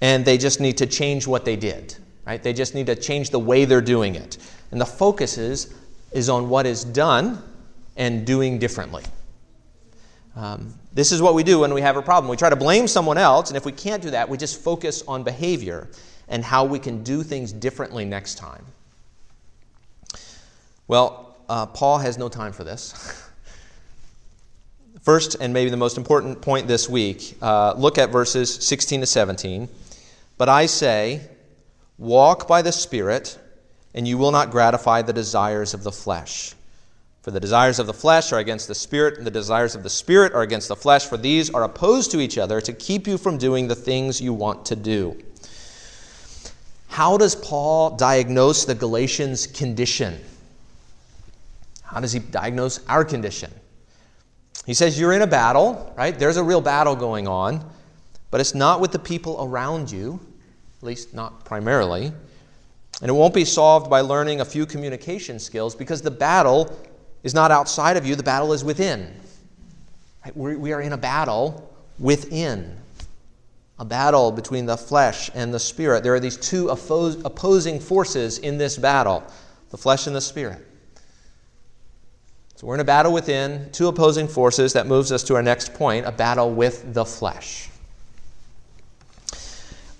and 0.00 0.24
they 0.24 0.38
just 0.38 0.60
need 0.60 0.76
to 0.78 0.86
change 0.86 1.26
what 1.26 1.44
they 1.44 1.56
did. 1.56 1.96
Right? 2.26 2.42
They 2.42 2.52
just 2.52 2.74
need 2.74 2.86
to 2.86 2.94
change 2.94 3.30
the 3.30 3.38
way 3.38 3.64
they're 3.64 3.80
doing 3.80 4.14
it. 4.14 4.36
And 4.70 4.78
the 4.78 4.86
focus 4.86 5.38
is, 5.38 5.74
is 6.12 6.28
on 6.28 6.48
what 6.48 6.66
is 6.66 6.84
done 6.84 7.42
and 7.96 8.26
doing 8.26 8.58
differently. 8.58 9.04
Um, 10.36 10.74
this 10.92 11.10
is 11.12 11.20
what 11.20 11.34
we 11.34 11.42
do 11.42 11.60
when 11.60 11.74
we 11.74 11.80
have 11.80 11.96
a 11.96 12.02
problem. 12.02 12.30
We 12.30 12.36
try 12.36 12.48
to 12.48 12.56
blame 12.56 12.86
someone 12.86 13.18
else, 13.18 13.50
and 13.50 13.56
if 13.56 13.64
we 13.64 13.72
can't 13.72 14.02
do 14.02 14.10
that, 14.10 14.28
we 14.28 14.36
just 14.36 14.62
focus 14.62 15.02
on 15.08 15.24
behavior 15.24 15.88
and 16.28 16.44
how 16.44 16.64
we 16.64 16.78
can 16.78 17.02
do 17.02 17.22
things 17.22 17.52
differently 17.52 18.04
next 18.04 18.36
time. 18.36 18.64
Well, 20.86 21.36
uh, 21.48 21.66
Paul 21.66 21.98
has 21.98 22.18
no 22.18 22.28
time 22.28 22.52
for 22.52 22.64
this. 22.64 23.24
First, 25.02 25.36
and 25.40 25.52
maybe 25.52 25.70
the 25.70 25.76
most 25.76 25.96
important 25.96 26.40
point 26.40 26.68
this 26.68 26.88
week, 26.88 27.36
uh, 27.40 27.74
look 27.76 27.98
at 27.98 28.10
verses 28.10 28.54
16 28.54 29.00
to 29.00 29.06
17. 29.06 29.68
But 30.36 30.48
I 30.48 30.66
say, 30.66 31.22
walk 31.96 32.46
by 32.46 32.62
the 32.62 32.72
Spirit, 32.72 33.38
and 33.98 34.06
you 34.06 34.16
will 34.16 34.30
not 34.30 34.52
gratify 34.52 35.02
the 35.02 35.12
desires 35.12 35.74
of 35.74 35.82
the 35.82 35.90
flesh. 35.90 36.54
For 37.22 37.32
the 37.32 37.40
desires 37.40 37.80
of 37.80 37.88
the 37.88 37.92
flesh 37.92 38.32
are 38.32 38.38
against 38.38 38.68
the 38.68 38.74
Spirit, 38.76 39.18
and 39.18 39.26
the 39.26 39.30
desires 39.30 39.74
of 39.74 39.82
the 39.82 39.90
Spirit 39.90 40.32
are 40.34 40.42
against 40.42 40.68
the 40.68 40.76
flesh, 40.76 41.06
for 41.06 41.16
these 41.16 41.50
are 41.50 41.64
opposed 41.64 42.12
to 42.12 42.20
each 42.20 42.38
other 42.38 42.60
to 42.60 42.72
keep 42.72 43.08
you 43.08 43.18
from 43.18 43.38
doing 43.38 43.66
the 43.66 43.74
things 43.74 44.20
you 44.20 44.32
want 44.32 44.64
to 44.66 44.76
do. 44.76 45.20
How 46.86 47.16
does 47.16 47.34
Paul 47.34 47.96
diagnose 47.96 48.64
the 48.66 48.74
Galatians' 48.76 49.48
condition? 49.48 50.20
How 51.82 51.98
does 51.98 52.12
he 52.12 52.20
diagnose 52.20 52.86
our 52.86 53.04
condition? 53.04 53.50
He 54.64 54.74
says, 54.74 54.96
You're 54.96 55.12
in 55.12 55.22
a 55.22 55.26
battle, 55.26 55.92
right? 55.98 56.16
There's 56.16 56.36
a 56.36 56.44
real 56.44 56.60
battle 56.60 56.94
going 56.94 57.26
on, 57.26 57.68
but 58.30 58.40
it's 58.40 58.54
not 58.54 58.80
with 58.80 58.92
the 58.92 59.00
people 59.00 59.38
around 59.42 59.90
you, 59.90 60.20
at 60.78 60.86
least 60.86 61.14
not 61.14 61.44
primarily. 61.44 62.12
And 63.00 63.08
it 63.08 63.14
won't 63.14 63.34
be 63.34 63.44
solved 63.44 63.88
by 63.88 64.00
learning 64.00 64.40
a 64.40 64.44
few 64.44 64.66
communication 64.66 65.38
skills 65.38 65.74
because 65.74 66.02
the 66.02 66.10
battle 66.10 66.76
is 67.22 67.34
not 67.34 67.50
outside 67.50 67.96
of 67.96 68.06
you, 68.06 68.16
the 68.16 68.22
battle 68.22 68.52
is 68.52 68.64
within. 68.64 69.14
We 70.34 70.72
are 70.72 70.80
in 70.80 70.92
a 70.92 70.96
battle 70.96 71.72
within, 71.98 72.76
a 73.78 73.84
battle 73.84 74.32
between 74.32 74.66
the 74.66 74.76
flesh 74.76 75.30
and 75.34 75.54
the 75.54 75.60
spirit. 75.60 76.02
There 76.02 76.14
are 76.14 76.20
these 76.20 76.36
two 76.36 76.68
opposing 76.68 77.80
forces 77.80 78.38
in 78.38 78.58
this 78.58 78.76
battle 78.76 79.24
the 79.70 79.76
flesh 79.76 80.06
and 80.06 80.16
the 80.16 80.20
spirit. 80.20 80.64
So 82.56 82.66
we're 82.66 82.74
in 82.74 82.80
a 82.80 82.84
battle 82.84 83.12
within, 83.12 83.70
two 83.70 83.86
opposing 83.86 84.26
forces. 84.26 84.72
That 84.72 84.86
moves 84.86 85.12
us 85.12 85.22
to 85.24 85.36
our 85.36 85.42
next 85.42 85.74
point 85.74 86.06
a 86.06 86.10
battle 86.10 86.50
with 86.50 86.92
the 86.92 87.04
flesh. 87.04 87.67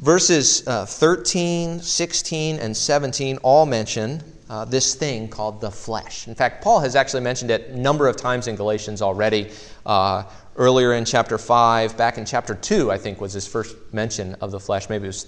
Verses 0.00 0.66
uh, 0.68 0.86
13, 0.86 1.80
16, 1.80 2.58
and 2.60 2.76
17 2.76 3.38
all 3.38 3.66
mention 3.66 4.22
uh, 4.48 4.64
this 4.64 4.94
thing 4.94 5.28
called 5.28 5.60
the 5.60 5.70
flesh. 5.70 6.28
In 6.28 6.36
fact, 6.36 6.62
Paul 6.62 6.78
has 6.80 6.94
actually 6.94 7.22
mentioned 7.22 7.50
it 7.50 7.70
a 7.70 7.76
number 7.76 8.06
of 8.06 8.16
times 8.16 8.46
in 8.46 8.54
Galatians 8.54 9.02
already. 9.02 9.50
Uh, 9.84 10.22
earlier 10.54 10.94
in 10.94 11.04
chapter 11.04 11.36
5, 11.36 11.96
back 11.96 12.16
in 12.16 12.24
chapter 12.24 12.54
2, 12.54 12.92
I 12.92 12.96
think 12.98 13.20
was 13.20 13.32
his 13.32 13.46
first 13.46 13.76
mention 13.92 14.34
of 14.36 14.52
the 14.52 14.60
flesh. 14.60 14.88
Maybe 14.88 15.04
it 15.04 15.08
was 15.08 15.26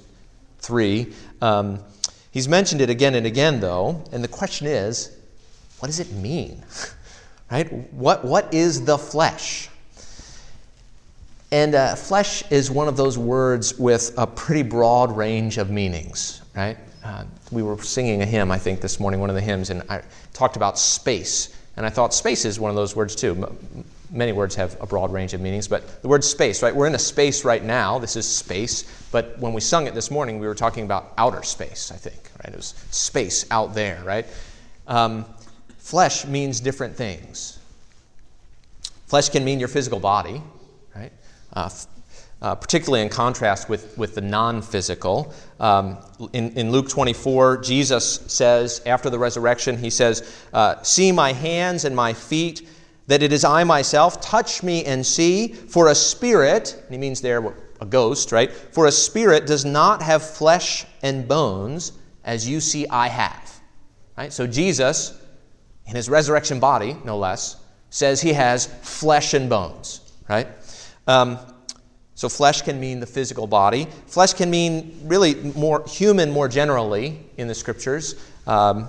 3. 0.61 1.12
Um, 1.43 1.81
he's 2.31 2.47
mentioned 2.47 2.81
it 2.81 2.91
again 2.91 3.17
and 3.17 3.27
again, 3.27 3.59
though, 3.59 4.05
and 4.12 4.23
the 4.23 4.29
question 4.29 4.69
is 4.69 5.17
what 5.81 5.87
does 5.87 6.00
it 6.00 6.12
mean? 6.12 6.65
Right? 7.50 7.93
What, 7.93 8.25
what 8.25 8.55
is 8.55 8.85
the 8.85 8.97
flesh? 8.97 9.70
And 11.52 11.75
uh, 11.75 11.97
flesh 11.97 12.49
is 12.50 12.71
one 12.71 12.87
of 12.87 12.97
those 12.97 13.19
words 13.19 13.78
with 13.78 14.14
a 14.16 14.26
pretty 14.26 14.62
broad 14.62 15.16
range 15.16 15.59
of 15.59 15.71
meanings, 15.71 16.42
right? 16.54 16.76
Uh, 17.04 17.25
we 17.50 17.62
were 17.62 17.78
singing 17.83 18.23
a 18.23 18.26
hymn, 18.26 18.50
I 18.50 18.59
think, 18.59 18.80
this 18.80 19.00
morning, 19.00 19.21
one 19.21 19.30
of 19.30 19.35
the 19.35 19.42
hymns, 19.42 19.71
and 19.71 19.83
I 19.88 20.02
talked 20.33 20.57
about 20.57 20.78
space. 20.78 21.57
And 21.76 21.85
I 21.85 21.88
thought 21.88 22.14
space 22.14 22.45
is 22.45 22.61
one 22.61 22.71
of 22.71 22.76
those 22.76 22.95
words 22.95 23.16
too. 23.16 23.33
M- 23.33 23.85
many 24.11 24.33
words 24.33 24.54
have 24.54 24.76
a 24.80 24.87
broad 24.87 25.12
range 25.12 25.35
of 25.35 25.40
meanings, 25.40 25.66
but 25.66 26.02
the 26.02 26.09
word 26.09 26.23
space, 26.23 26.62
right? 26.62 26.75
We're 26.75 26.87
in 26.87 26.95
a 26.95 26.99
space 26.99 27.45
right 27.45 27.62
now. 27.62 27.99
This 27.99 28.16
is 28.16 28.28
space. 28.28 28.85
But 29.11 29.38
when 29.38 29.52
we 29.52 29.61
sung 29.61 29.87
it 29.87 29.95
this 29.95 30.11
morning, 30.11 30.38
we 30.38 30.47
were 30.47 30.54
talking 30.54 30.85
about 30.85 31.12
outer 31.16 31.42
space, 31.42 31.90
I 31.90 31.97
think, 31.97 32.30
right? 32.45 32.52
It 32.52 32.57
was 32.57 32.75
space 32.90 33.47
out 33.50 33.75
there, 33.75 34.02
right? 34.04 34.26
Um, 34.87 35.25
Flesh 35.78 36.25
means 36.25 36.61
different 36.61 36.95
things. 36.95 37.59
Flesh 39.07 39.28
can 39.28 39.45
mean 39.45 39.59
your 39.59 39.69
physical 39.69 39.99
body? 39.99 40.40
Uh, 41.52 41.69
uh, 42.42 42.54
particularly 42.54 43.02
in 43.02 43.09
contrast 43.11 43.69
with, 43.69 43.97
with 43.99 44.14
the 44.14 44.21
non 44.21 44.62
physical. 44.62 45.35
Um, 45.59 45.99
in, 46.33 46.52
in 46.52 46.73
Luke 46.73 46.88
24, 46.88 47.59
Jesus 47.59 48.21
says, 48.28 48.80
after 48.87 49.11
the 49.11 49.19
resurrection, 49.19 49.76
he 49.76 49.90
says, 49.90 50.35
uh, 50.54 50.80
See 50.83 51.12
my 51.12 51.35
hands 51.35 51.85
and 51.85 51.95
my 51.95 52.14
feet, 52.14 52.66
that 53.09 53.23
it 53.23 53.33
is 53.33 53.45
I 53.45 53.64
myself. 53.64 54.23
Touch 54.23 54.62
me 54.62 54.85
and 54.87 55.04
see. 55.04 55.49
For 55.49 55.88
a 55.88 55.95
spirit, 55.95 56.83
he 56.88 56.97
means 56.97 57.21
there 57.21 57.54
a 57.80 57.87
ghost, 57.87 58.33
right? 58.33 58.50
For 58.50 58.87
a 58.87 58.92
spirit 58.92 59.47
does 59.47 59.66
not 59.66 60.00
have 60.00 60.23
flesh 60.23 60.87
and 61.02 61.28
bones 61.28 61.92
as 62.25 62.49
you 62.49 62.61
see 62.61 62.87
I 62.88 63.09
have. 63.09 63.61
Right? 64.16 64.33
So 64.33 64.47
Jesus 64.47 65.21
in 65.90 65.97
his 65.97 66.09
resurrection 66.09 66.61
body, 66.61 66.97
no 67.04 67.19
less, 67.19 67.57
says 67.90 68.21
he 68.21 68.33
has 68.33 68.66
flesh 68.66 69.35
and 69.35 69.50
bones, 69.50 70.12
right? 70.28 70.47
Um, 71.11 71.38
so 72.14 72.29
flesh 72.29 72.62
can 72.62 72.79
mean 72.79 73.00
the 73.00 73.07
physical 73.07 73.47
body. 73.47 73.88
Flesh 74.07 74.35
can 74.35 74.50
mean 74.50 75.00
really 75.05 75.35
more 75.35 75.85
human 75.88 76.31
more 76.31 76.49
generally 76.49 77.19
in 77.37 77.49
the 77.49 77.55
scriptures. 77.55 78.14
Um, 78.47 78.88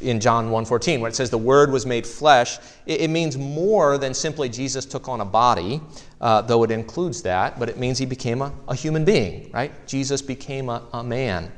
in 0.00 0.18
John 0.18 0.50
1.14, 0.50 1.00
where 1.00 1.08
it 1.08 1.14
says 1.14 1.30
the 1.30 1.38
Word 1.38 1.70
was 1.70 1.86
made 1.86 2.04
flesh, 2.04 2.58
it, 2.86 3.02
it 3.02 3.08
means 3.08 3.38
more 3.38 3.96
than 3.98 4.12
simply 4.12 4.48
Jesus 4.48 4.84
took 4.84 5.08
on 5.08 5.20
a 5.20 5.24
body, 5.24 5.80
uh, 6.20 6.42
though 6.42 6.64
it 6.64 6.72
includes 6.72 7.22
that, 7.22 7.58
but 7.58 7.68
it 7.68 7.78
means 7.78 7.98
he 7.98 8.06
became 8.06 8.42
a, 8.42 8.52
a 8.66 8.74
human 8.74 9.04
being, 9.04 9.48
right? 9.52 9.72
Jesus 9.86 10.20
became 10.20 10.68
a, 10.68 10.82
a 10.92 11.04
man. 11.04 11.52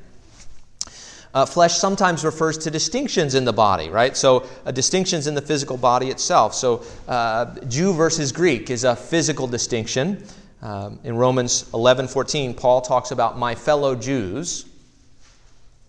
Uh, 1.34 1.44
flesh 1.44 1.76
sometimes 1.76 2.24
refers 2.24 2.56
to 2.56 2.70
distinctions 2.70 3.34
in 3.34 3.44
the 3.44 3.52
body, 3.52 3.90
right? 3.90 4.16
So, 4.16 4.46
uh, 4.64 4.70
distinctions 4.70 5.26
in 5.26 5.34
the 5.34 5.42
physical 5.42 5.76
body 5.76 6.10
itself. 6.10 6.54
So, 6.54 6.84
uh, 7.08 7.46
Jew 7.66 7.92
versus 7.92 8.30
Greek 8.30 8.70
is 8.70 8.84
a 8.84 8.94
physical 8.94 9.48
distinction. 9.48 10.24
Um, 10.62 11.00
in 11.02 11.16
Romans 11.16 11.68
11 11.74 12.06
14, 12.06 12.54
Paul 12.54 12.80
talks 12.80 13.10
about 13.10 13.36
my 13.36 13.54
fellow 13.54 13.96
Jews, 13.96 14.64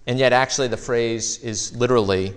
and 0.08 0.18
yet 0.18 0.34
actually 0.34 0.68
the 0.68 0.78
phrase 0.78 1.38
is 1.44 1.75
literally, 1.78 2.34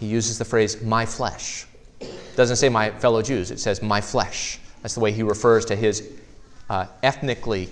he 0.00 0.06
uses 0.06 0.36
the 0.36 0.44
phrase 0.44 0.82
my 0.82 1.06
flesh. 1.06 1.64
It 2.00 2.36
doesn't 2.36 2.56
say 2.56 2.68
my 2.68 2.90
fellow 2.90 3.22
Jews, 3.22 3.52
it 3.52 3.60
says 3.60 3.82
my 3.82 4.00
flesh. 4.00 4.58
That's 4.82 4.94
the 4.94 5.00
way 5.00 5.12
he 5.12 5.22
refers 5.22 5.64
to 5.66 5.76
his 5.76 6.10
uh, 6.68 6.86
ethnically 7.04 7.68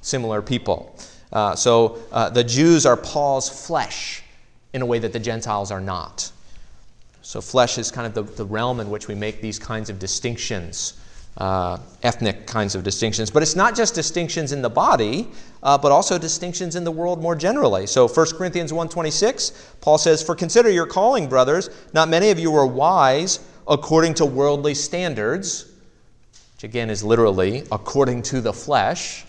similar 0.00 0.42
people. 0.42 0.96
Uh, 1.32 1.54
so 1.54 1.98
uh, 2.12 2.30
the 2.30 2.44
Jews 2.44 2.86
are 2.86 2.96
Paul's 2.96 3.66
flesh 3.66 4.22
in 4.72 4.82
a 4.82 4.86
way 4.86 4.98
that 4.98 5.12
the 5.12 5.18
Gentiles 5.18 5.70
are 5.70 5.80
not. 5.80 6.30
So 7.22 7.40
flesh 7.40 7.78
is 7.78 7.90
kind 7.90 8.06
of 8.06 8.14
the, 8.14 8.34
the 8.34 8.44
realm 8.44 8.78
in 8.78 8.88
which 8.88 9.08
we 9.08 9.14
make 9.14 9.40
these 9.40 9.58
kinds 9.58 9.90
of 9.90 9.98
distinctions. 9.98 10.94
Uh, 11.38 11.78
ethnic 12.02 12.46
kinds 12.46 12.74
of 12.74 12.82
distinctions. 12.82 13.30
But 13.30 13.42
it's 13.42 13.54
not 13.54 13.76
just 13.76 13.94
distinctions 13.94 14.52
in 14.52 14.62
the 14.62 14.70
body, 14.70 15.28
uh, 15.62 15.76
but 15.76 15.92
also 15.92 16.16
distinctions 16.16 16.76
in 16.76 16.84
the 16.84 16.90
world 16.90 17.20
more 17.20 17.34
generally. 17.34 17.86
So 17.86 18.08
1 18.08 18.26
Corinthians 18.38 18.72
1.26, 18.72 19.80
Paul 19.82 19.98
says, 19.98 20.22
For 20.22 20.34
consider 20.34 20.70
your 20.70 20.86
calling, 20.86 21.28
brothers. 21.28 21.68
Not 21.92 22.08
many 22.08 22.30
of 22.30 22.38
you 22.38 22.50
were 22.50 22.66
wise 22.66 23.40
according 23.68 24.14
to 24.14 24.24
worldly 24.24 24.72
standards. 24.72 25.70
which 26.54 26.64
again 26.64 26.88
is 26.88 27.04
literally 27.04 27.64
according 27.70 28.22
to 28.22 28.40
the 28.40 28.54
flesh. 28.54 29.25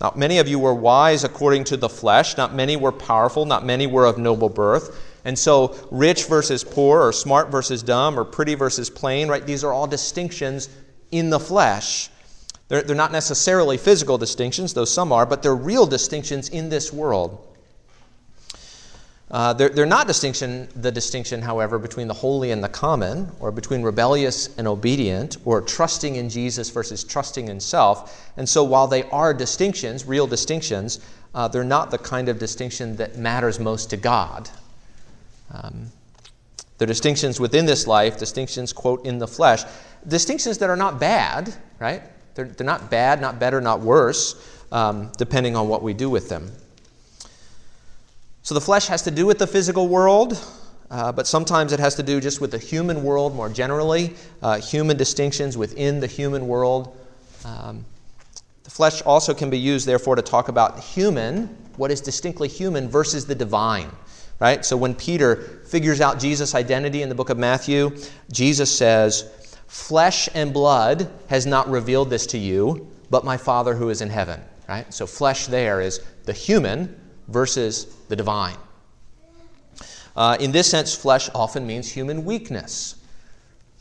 Not 0.00 0.18
many 0.18 0.38
of 0.38 0.48
you 0.48 0.58
were 0.58 0.74
wise 0.74 1.24
according 1.24 1.64
to 1.64 1.76
the 1.76 1.88
flesh. 1.88 2.36
Not 2.36 2.54
many 2.54 2.76
were 2.76 2.92
powerful. 2.92 3.46
Not 3.46 3.64
many 3.64 3.86
were 3.86 4.04
of 4.04 4.18
noble 4.18 4.48
birth. 4.48 4.96
And 5.24 5.38
so, 5.38 5.74
rich 5.90 6.26
versus 6.26 6.62
poor, 6.62 7.02
or 7.02 7.12
smart 7.12 7.50
versus 7.50 7.82
dumb, 7.82 8.18
or 8.18 8.24
pretty 8.24 8.54
versus 8.54 8.88
plain, 8.90 9.28
right? 9.28 9.44
These 9.44 9.64
are 9.64 9.72
all 9.72 9.86
distinctions 9.86 10.68
in 11.10 11.30
the 11.30 11.40
flesh. 11.40 12.10
They're, 12.68 12.82
they're 12.82 12.94
not 12.94 13.10
necessarily 13.10 13.76
physical 13.76 14.18
distinctions, 14.18 14.74
though 14.74 14.84
some 14.84 15.12
are, 15.12 15.26
but 15.26 15.42
they're 15.42 15.54
real 15.54 15.86
distinctions 15.86 16.48
in 16.48 16.68
this 16.68 16.92
world. 16.92 17.55
Uh, 19.28 19.52
they're, 19.52 19.68
they're 19.68 19.86
not 19.86 20.06
distinction, 20.06 20.68
the 20.76 20.92
distinction, 20.92 21.42
however, 21.42 21.78
between 21.78 22.06
the 22.06 22.14
holy 22.14 22.52
and 22.52 22.62
the 22.62 22.68
common, 22.68 23.28
or 23.40 23.50
between 23.50 23.82
rebellious 23.82 24.56
and 24.56 24.68
obedient, 24.68 25.36
or 25.44 25.60
trusting 25.60 26.14
in 26.14 26.28
Jesus 26.28 26.70
versus 26.70 27.02
trusting 27.02 27.48
in 27.48 27.58
self. 27.58 28.30
And 28.36 28.48
so, 28.48 28.62
while 28.62 28.86
they 28.86 29.02
are 29.04 29.34
distinctions, 29.34 30.04
real 30.04 30.28
distinctions, 30.28 31.00
uh, 31.34 31.48
they're 31.48 31.64
not 31.64 31.90
the 31.90 31.98
kind 31.98 32.28
of 32.28 32.38
distinction 32.38 32.96
that 32.96 33.16
matters 33.16 33.58
most 33.58 33.90
to 33.90 33.96
God. 33.96 34.48
Um, 35.52 35.90
they're 36.78 36.86
distinctions 36.86 37.40
within 37.40 37.66
this 37.66 37.86
life, 37.86 38.18
distinctions, 38.18 38.72
quote, 38.72 39.04
in 39.04 39.18
the 39.18 39.26
flesh, 39.26 39.62
distinctions 40.06 40.58
that 40.58 40.70
are 40.70 40.76
not 40.76 41.00
bad, 41.00 41.52
right? 41.80 42.02
They're, 42.34 42.44
they're 42.44 42.66
not 42.66 42.90
bad, 42.90 43.20
not 43.20 43.40
better, 43.40 43.60
not 43.60 43.80
worse, 43.80 44.36
um, 44.70 45.10
depending 45.18 45.56
on 45.56 45.68
what 45.68 45.82
we 45.82 45.94
do 45.94 46.10
with 46.10 46.28
them. 46.28 46.52
So 48.46 48.54
the 48.54 48.60
flesh 48.60 48.86
has 48.86 49.02
to 49.02 49.10
do 49.10 49.26
with 49.26 49.40
the 49.40 49.46
physical 49.48 49.88
world, 49.88 50.40
uh, 50.88 51.10
but 51.10 51.26
sometimes 51.26 51.72
it 51.72 51.80
has 51.80 51.96
to 51.96 52.04
do 52.04 52.20
just 52.20 52.40
with 52.40 52.52
the 52.52 52.58
human 52.58 53.02
world 53.02 53.34
more 53.34 53.48
generally, 53.48 54.14
uh, 54.40 54.60
human 54.60 54.96
distinctions 54.96 55.58
within 55.58 55.98
the 55.98 56.06
human 56.06 56.46
world. 56.46 56.96
Um, 57.44 57.84
the 58.62 58.70
flesh 58.70 59.02
also 59.02 59.34
can 59.34 59.50
be 59.50 59.58
used, 59.58 59.84
therefore, 59.84 60.14
to 60.14 60.22
talk 60.22 60.46
about 60.46 60.78
human, 60.78 61.46
what 61.76 61.90
is 61.90 62.00
distinctly 62.00 62.46
human, 62.46 62.88
versus 62.88 63.26
the 63.26 63.34
divine. 63.34 63.90
Right? 64.38 64.64
So 64.64 64.76
when 64.76 64.94
Peter 64.94 65.64
figures 65.66 66.00
out 66.00 66.20
Jesus' 66.20 66.54
identity 66.54 67.02
in 67.02 67.08
the 67.08 67.16
book 67.16 67.30
of 67.30 67.38
Matthew, 67.38 67.96
Jesus 68.30 68.70
says, 68.70 69.58
Flesh 69.66 70.28
and 70.34 70.52
blood 70.52 71.10
has 71.28 71.46
not 71.46 71.68
revealed 71.68 72.10
this 72.10 72.26
to 72.28 72.38
you, 72.38 72.88
but 73.10 73.24
my 73.24 73.38
Father 73.38 73.74
who 73.74 73.88
is 73.88 74.02
in 74.02 74.08
heaven. 74.08 74.40
Right? 74.68 74.94
So 74.94 75.04
flesh 75.04 75.48
there 75.48 75.80
is 75.80 75.98
the 76.26 76.32
human, 76.32 76.96
versus 77.28 77.86
the 78.08 78.16
divine. 78.16 78.56
Uh, 80.14 80.36
in 80.40 80.52
this 80.52 80.70
sense, 80.70 80.94
flesh 80.94 81.28
often 81.34 81.66
means 81.66 81.90
human 81.90 82.24
weakness. 82.24 82.96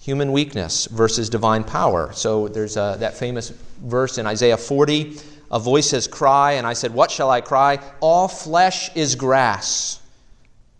Human 0.01 0.31
weakness 0.31 0.85
versus 0.87 1.29
divine 1.29 1.63
power. 1.63 2.11
So 2.13 2.47
there's 2.47 2.77
uh, 2.77 2.97
that 2.97 3.17
famous 3.17 3.51
verse 3.79 4.17
in 4.17 4.27
Isaiah 4.27 4.57
40 4.57 5.17
a 5.51 5.59
voice 5.59 5.89
says, 5.89 6.07
Cry, 6.07 6.53
and 6.53 6.65
I 6.65 6.73
said, 6.73 6.93
What 6.93 7.11
shall 7.11 7.29
I 7.29 7.41
cry? 7.41 7.79
All 7.99 8.27
flesh 8.27 8.93
is 8.95 9.15
grass, 9.15 10.01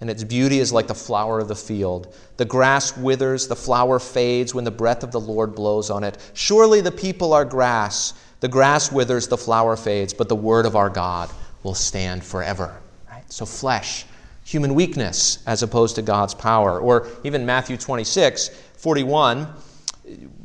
and 0.02 0.10
its 0.10 0.24
beauty 0.24 0.60
is 0.60 0.74
like 0.74 0.88
the 0.88 0.96
flower 0.96 1.40
of 1.40 1.48
the 1.48 1.56
field. 1.56 2.14
The 2.38 2.46
grass 2.46 2.98
withers, 2.98 3.48
the 3.48 3.56
flower 3.56 4.00
fades 4.00 4.54
when 4.54 4.64
the 4.64 4.72
breath 4.72 5.04
of 5.04 5.12
the 5.12 5.20
Lord 5.20 5.56
blows 5.56 5.90
on 5.90 6.04
it. 6.04 6.18
Surely 6.34 6.82
the 6.82 6.92
people 6.92 7.32
are 7.32 7.46
grass. 7.46 8.14
The 8.42 8.48
grass 8.48 8.92
withers, 8.92 9.28
the 9.28 9.38
flower 9.38 9.78
fades, 9.78 10.14
but 10.14 10.30
the 10.30 10.36
word 10.36 10.66
of 10.66 10.76
our 10.76 10.90
God 10.90 11.30
will 11.66 11.74
stand 11.74 12.24
forever. 12.24 12.80
Right? 13.12 13.24
So, 13.34 13.46
flesh, 13.46 14.06
human 14.46 14.76
weakness, 14.76 15.40
as 15.48 15.64
opposed 15.64 15.96
to 15.96 16.04
God's 16.04 16.36
power. 16.36 16.80
Or 16.80 17.08
even 17.24 17.46
Matthew 17.46 17.76
26, 17.76 18.50
41, 18.78 19.48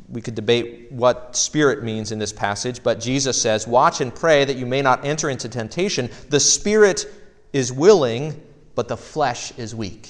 we 0.08 0.22
could 0.22 0.34
debate 0.34 0.90
what 0.90 1.36
spirit 1.36 1.84
means 1.84 2.10
in 2.10 2.18
this 2.18 2.32
passage, 2.32 2.82
but 2.82 2.98
Jesus 2.98 3.40
says, 3.40 3.68
Watch 3.68 4.00
and 4.00 4.12
pray 4.12 4.46
that 4.46 4.56
you 4.56 4.64
may 4.64 4.80
not 4.80 5.04
enter 5.04 5.28
into 5.28 5.48
temptation. 5.48 6.08
The 6.30 6.40
spirit 6.40 7.06
is 7.52 7.70
willing, 7.70 8.40
but 8.74 8.88
the 8.88 8.96
flesh 8.96 9.52
is 9.58 9.74
weak. 9.74 10.08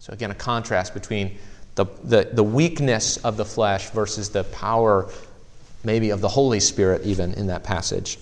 So, 0.00 0.12
again, 0.12 0.32
a 0.32 0.34
contrast 0.34 0.94
between 0.94 1.38
the, 1.76 1.86
the, 2.02 2.28
the 2.32 2.42
weakness 2.42 3.18
of 3.18 3.36
the 3.36 3.44
flesh 3.44 3.90
versus 3.90 4.30
the 4.30 4.42
power, 4.44 5.10
maybe, 5.84 6.10
of 6.10 6.20
the 6.20 6.28
Holy 6.28 6.58
Spirit, 6.58 7.02
even 7.04 7.34
in 7.34 7.46
that 7.46 7.62
passage. 7.62 8.18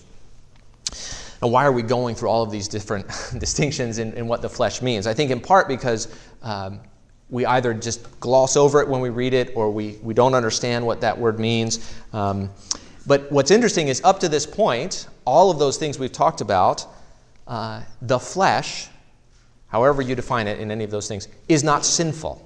And 1.43 1.53
why 1.53 1.65
are 1.65 1.73
we 1.73 1.83
going 1.83 2.15
through 2.15 2.29
all 2.29 2.43
of 2.43 2.51
these 2.51 2.69
different 2.69 3.07
distinctions 3.39 3.99
in, 3.99 4.13
in, 4.15 4.27
what 4.27 4.43
the 4.43 4.49
flesh 4.49 4.83
means? 4.83 5.07
I 5.07 5.15
think 5.15 5.31
in 5.31 5.41
part 5.41 5.69
because 5.69 6.09
um, 6.43 6.81
we 7.29 7.45
either 7.45 7.75
just 7.75 8.21
gloss 8.21 8.57
over 8.57 8.81
it 8.81 8.89
when 8.89 9.01
we 9.01 9.11
read 9.11 9.35
it 9.35 9.53
or 9.55 9.71
we, 9.71 9.99
we 10.03 10.15
don't 10.15 10.35
understand 10.35 10.87
what 10.87 11.01
that 11.01 11.19
word 11.19 11.39
means. 11.39 11.95
Um, 12.13 12.51
but 13.07 13.31
what's 13.31 13.51
interesting 13.51 13.89
is 13.89 14.03
up 14.03 14.21
to 14.21 14.29
this 14.29 14.47
point, 14.47 15.09
all 15.25 15.51
of 15.51 15.59
those 15.59 15.77
things 15.77 15.99
we've 15.99 16.13
talked 16.13 16.41
about, 16.41 16.87
uh, 17.47 17.83
the 18.03 18.19
flesh, 18.19 18.89
however 19.69 20.03
you 20.03 20.15
define 20.15 20.49
it 20.49 20.59
in 20.59 20.71
any 20.71 20.85
of 20.85 20.91
those 20.91 21.07
things, 21.07 21.29
is 21.49 21.63
not 21.63 21.85
sinful 21.85 22.43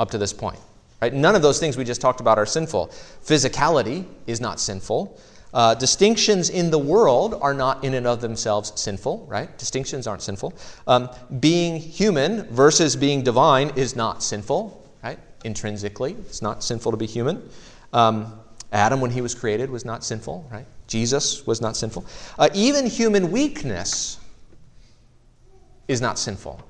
up 0.00 0.10
to 0.10 0.18
this 0.18 0.32
point. 0.32 0.58
Right? 1.00 1.12
None 1.12 1.34
of 1.34 1.42
those 1.42 1.58
things 1.58 1.76
we 1.76 1.84
just 1.84 2.00
talked 2.00 2.20
about 2.20 2.38
are 2.38 2.46
sinful. 2.46 2.88
Physicality 3.24 4.06
is 4.26 4.40
not 4.40 4.60
sinful. 4.60 5.18
Uh, 5.54 5.72
distinctions 5.72 6.50
in 6.50 6.70
the 6.72 6.78
world 6.78 7.38
are 7.40 7.54
not 7.54 7.84
in 7.84 7.94
and 7.94 8.08
of 8.08 8.20
themselves 8.20 8.72
sinful, 8.74 9.24
right? 9.28 9.56
Distinctions 9.56 10.08
aren't 10.08 10.20
sinful. 10.22 10.52
Um, 10.88 11.08
being 11.38 11.76
human 11.76 12.42
versus 12.48 12.96
being 12.96 13.22
divine 13.22 13.70
is 13.76 13.94
not 13.94 14.20
sinful, 14.20 14.84
right? 15.02 15.18
Intrinsically, 15.44 16.16
it's 16.26 16.42
not 16.42 16.64
sinful 16.64 16.90
to 16.90 16.98
be 16.98 17.06
human. 17.06 17.48
Um, 17.92 18.40
Adam, 18.72 19.00
when 19.00 19.12
he 19.12 19.20
was 19.20 19.32
created, 19.32 19.70
was 19.70 19.84
not 19.84 20.02
sinful, 20.02 20.48
right? 20.50 20.66
Jesus 20.88 21.46
was 21.46 21.60
not 21.60 21.76
sinful. 21.76 22.04
Uh, 22.36 22.48
even 22.52 22.86
human 22.86 23.30
weakness 23.30 24.18
is 25.86 26.00
not 26.00 26.18
sinful. 26.18 26.60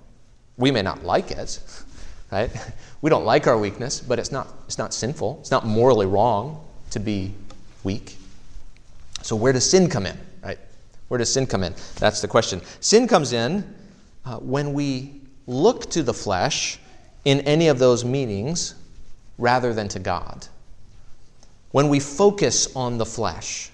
We 0.59 0.71
may 0.71 0.83
not 0.83 1.05
like 1.05 1.31
it, 1.31 1.59
right? 2.31 2.51
We 3.01 3.11
don't 3.11 3.27
like 3.27 3.47
our 3.47 3.59
weakness, 3.59 4.01
but 4.01 4.19
it's 4.19 4.33
not, 4.33 4.49
it's 4.67 4.79
not 4.79 4.95
sinful. 4.95 5.37
It's 5.41 5.51
not 5.51 5.67
morally 5.67 6.07
wrong 6.07 6.67
to 6.93 6.99
be 6.99 7.35
weak. 7.83 8.17
So, 9.25 9.37
where 9.37 9.55
does 9.55 9.69
sin 9.69 9.89
come 9.89 10.05
in? 10.05 10.19
Right? 10.43 10.59
Where 11.09 11.17
does 11.17 11.33
sin 11.33 11.47
come 11.47 11.65
in? 11.65 11.75
That's 11.97 12.21
the 12.21 12.29
question. 12.29 12.61
Sin 12.81 13.09
comes 13.09 13.33
in 13.33 13.75
uh, 14.27 14.37
when 14.37 14.75
we 14.75 15.23
look 15.47 15.89
to 15.93 16.03
the 16.03 16.13
flesh 16.13 16.79
in 17.25 17.41
any 17.41 17.69
of 17.69 17.79
those 17.79 18.05
meanings 18.05 18.75
rather 19.39 19.73
than 19.73 19.89
to 19.89 19.99
God. 19.99 20.47
When 21.71 21.89
we 21.89 22.01
focus 22.01 22.77
on 22.77 22.99
the 22.99 23.07
flesh 23.07 23.71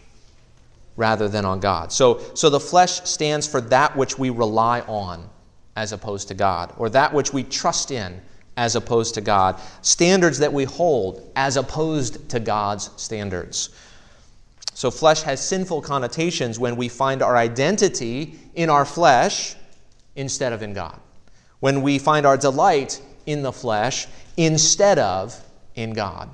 rather 0.97 1.29
than 1.29 1.45
on 1.45 1.59
God. 1.59 1.91
So, 1.91 2.21
so 2.35 2.49
the 2.49 2.61
flesh 2.61 3.03
stands 3.03 3.45
for 3.49 3.61
that 3.63 3.97
which 3.97 4.21
we 4.21 4.31
rely 4.31 4.83
on 4.83 5.29
as 5.75 5.91
opposed 5.91 6.29
to 6.29 6.35
God, 6.35 6.73
or 6.77 6.89
that 6.91 7.13
which 7.13 7.33
we 7.33 7.43
trust 7.43 7.91
in 7.91 8.21
as 8.57 8.77
opposed 8.77 9.15
to 9.15 9.21
God, 9.21 9.59
standards 9.83 10.39
that 10.39 10.53
we 10.53 10.63
hold 10.63 11.29
as 11.35 11.57
opposed 11.57 12.29
to 12.29 12.39
God's 12.39 12.91
standards. 12.97 13.71
So, 14.81 14.91
flesh 14.91 15.21
has 15.25 15.47
sinful 15.47 15.83
connotations 15.83 16.59
when 16.59 16.75
we 16.75 16.89
find 16.89 17.21
our 17.21 17.37
identity 17.37 18.39
in 18.55 18.71
our 18.71 18.87
flesh 18.87 19.55
instead 20.17 20.55
of 20.55 20.63
in 20.63 20.73
God. 20.73 20.99
When 21.59 21.83
we 21.83 21.99
find 21.99 22.25
our 22.25 22.39
delight 22.39 23.03
in 23.27 23.43
the 23.43 23.53
flesh 23.53 24.07
instead 24.39 24.99
of 24.99 25.39
in 25.75 25.93
God. 25.93 26.31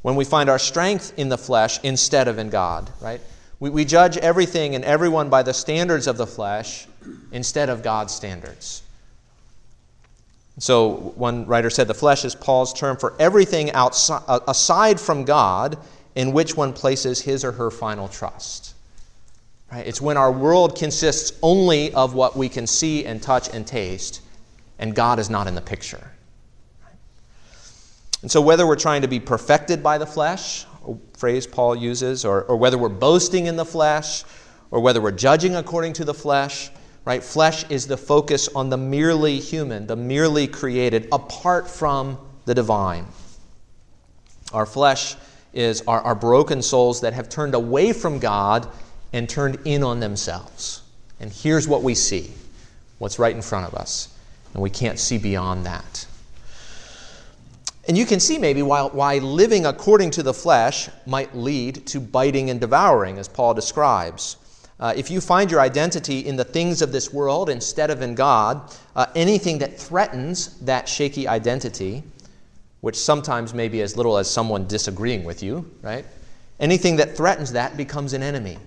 When 0.00 0.16
we 0.16 0.24
find 0.24 0.48
our 0.48 0.58
strength 0.58 1.12
in 1.18 1.28
the 1.28 1.36
flesh 1.36 1.78
instead 1.82 2.26
of 2.26 2.38
in 2.38 2.48
God, 2.48 2.90
right? 3.02 3.20
We, 3.60 3.68
we 3.68 3.84
judge 3.84 4.16
everything 4.16 4.74
and 4.74 4.82
everyone 4.82 5.28
by 5.28 5.42
the 5.42 5.52
standards 5.52 6.06
of 6.06 6.16
the 6.16 6.26
flesh 6.26 6.86
instead 7.32 7.68
of 7.68 7.82
God's 7.82 8.14
standards. 8.14 8.82
So, 10.58 11.12
one 11.16 11.44
writer 11.44 11.68
said 11.68 11.86
the 11.86 11.92
flesh 11.92 12.24
is 12.24 12.34
Paul's 12.34 12.72
term 12.72 12.96
for 12.96 13.14
everything 13.18 13.72
outside, 13.72 14.22
uh, 14.26 14.40
aside 14.48 14.98
from 14.98 15.26
God 15.26 15.76
in 16.16 16.32
which 16.32 16.56
one 16.56 16.72
places 16.72 17.20
his 17.20 17.44
or 17.44 17.52
her 17.52 17.70
final 17.70 18.08
trust. 18.08 18.74
Right? 19.70 19.86
It's 19.86 20.00
when 20.00 20.16
our 20.16 20.32
world 20.32 20.76
consists 20.76 21.38
only 21.42 21.92
of 21.92 22.14
what 22.14 22.36
we 22.36 22.48
can 22.48 22.66
see 22.66 23.04
and 23.04 23.22
touch 23.22 23.54
and 23.54 23.66
taste, 23.66 24.22
and 24.78 24.94
God 24.94 25.18
is 25.18 25.30
not 25.30 25.46
in 25.46 25.54
the 25.54 25.60
picture. 25.60 26.10
And 28.22 28.30
so, 28.30 28.40
whether 28.40 28.66
we're 28.66 28.76
trying 28.76 29.02
to 29.02 29.08
be 29.08 29.20
perfected 29.20 29.82
by 29.82 29.98
the 29.98 30.06
flesh, 30.06 30.64
a 30.88 30.94
phrase 31.18 31.46
Paul 31.46 31.76
uses, 31.76 32.24
or, 32.24 32.44
or 32.44 32.56
whether 32.56 32.78
we're 32.78 32.88
boasting 32.88 33.46
in 33.46 33.56
the 33.56 33.64
flesh, 33.64 34.24
or 34.70 34.80
whether 34.80 35.02
we're 35.02 35.12
judging 35.12 35.54
according 35.54 35.92
to 35.94 36.04
the 36.04 36.14
flesh, 36.14 36.70
right? 37.04 37.22
Flesh 37.22 37.68
is 37.70 37.86
the 37.86 37.96
focus 37.96 38.48
on 38.54 38.70
the 38.70 38.76
merely 38.76 39.38
human, 39.38 39.86
the 39.86 39.96
merely 39.96 40.46
created, 40.46 41.08
apart 41.12 41.68
from 41.68 42.18
the 42.46 42.54
divine. 42.54 43.06
Our 44.52 44.64
flesh 44.64 45.16
is 45.56 45.82
our, 45.88 46.14
broken 46.14 46.60
souls 46.60 47.00
that 47.00 47.14
have 47.14 47.28
turned 47.28 47.54
away 47.54 47.92
from 47.92 48.18
God 48.18 48.68
and 49.12 49.28
turned 49.28 49.58
in 49.64 49.82
on 49.82 50.00
themselves. 50.00 50.82
And 51.18 51.32
here's 51.32 51.66
what 51.66 51.82
we 51.82 51.94
see 51.94 52.32
what's 52.98 53.18
right 53.18 53.34
in 53.34 53.42
front 53.42 53.66
of 53.66 53.74
us. 53.74 54.14
And 54.54 54.62
we 54.62 54.70
can't 54.70 54.98
see 54.98 55.18
beyond 55.18 55.66
that. 55.66 56.06
And 57.88 57.96
you 57.96 58.04
can 58.04 58.20
see 58.20 58.38
maybe 58.38 58.62
why, 58.62 58.82
why 58.82 59.18
living 59.18 59.64
according 59.64 60.10
to 60.12 60.22
the 60.22 60.34
flesh 60.34 60.88
might 61.06 61.36
lead 61.36 61.86
to 61.86 62.00
biting 62.00 62.50
and 62.50 62.60
devouring, 62.60 63.18
as 63.18 63.28
Paul 63.28 63.54
describes. 63.54 64.36
Uh, 64.78 64.92
if 64.96 65.10
you 65.10 65.20
find 65.20 65.50
your 65.50 65.60
identity 65.60 66.20
in 66.20 66.36
the 66.36 66.44
things 66.44 66.82
of 66.82 66.92
this 66.92 67.12
world 67.12 67.48
instead 67.48 67.90
of 67.90 68.02
in 68.02 68.14
God, 68.14 68.76
uh, 68.94 69.06
anything 69.14 69.58
that 69.58 69.78
threatens 69.78 70.58
that 70.60 70.88
shaky 70.88 71.26
identity, 71.26 72.02
which 72.80 72.96
sometimes 72.96 73.54
may 73.54 73.68
be 73.68 73.82
as 73.82 73.96
little 73.96 74.18
as 74.18 74.30
someone 74.30 74.66
disagreeing 74.66 75.24
with 75.24 75.42
you, 75.42 75.70
right? 75.82 76.04
Anything 76.60 76.96
that 76.96 77.16
threatens 77.16 77.52
that 77.52 77.76
becomes 77.76 78.12
an 78.12 78.22
enemy. 78.22 78.58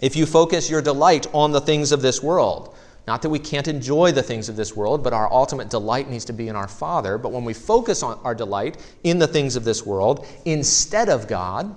If 0.00 0.16
you 0.16 0.26
focus 0.26 0.70
your 0.70 0.82
delight 0.82 1.26
on 1.32 1.52
the 1.52 1.60
things 1.60 1.92
of 1.92 2.02
this 2.02 2.22
world, 2.22 2.76
not 3.06 3.22
that 3.22 3.30
we 3.30 3.38
can't 3.38 3.68
enjoy 3.68 4.12
the 4.12 4.22
things 4.22 4.48
of 4.48 4.56
this 4.56 4.76
world, 4.76 5.02
but 5.02 5.12
our 5.12 5.32
ultimate 5.32 5.70
delight 5.70 6.08
needs 6.10 6.24
to 6.26 6.32
be 6.32 6.48
in 6.48 6.56
our 6.56 6.68
Father. 6.68 7.18
But 7.18 7.32
when 7.32 7.44
we 7.44 7.54
focus 7.54 8.02
on 8.02 8.18
our 8.22 8.34
delight 8.34 8.76
in 9.02 9.18
the 9.18 9.26
things 9.26 9.56
of 9.56 9.64
this 9.64 9.84
world 9.84 10.26
instead 10.44 11.08
of 11.08 11.26
God, 11.26 11.74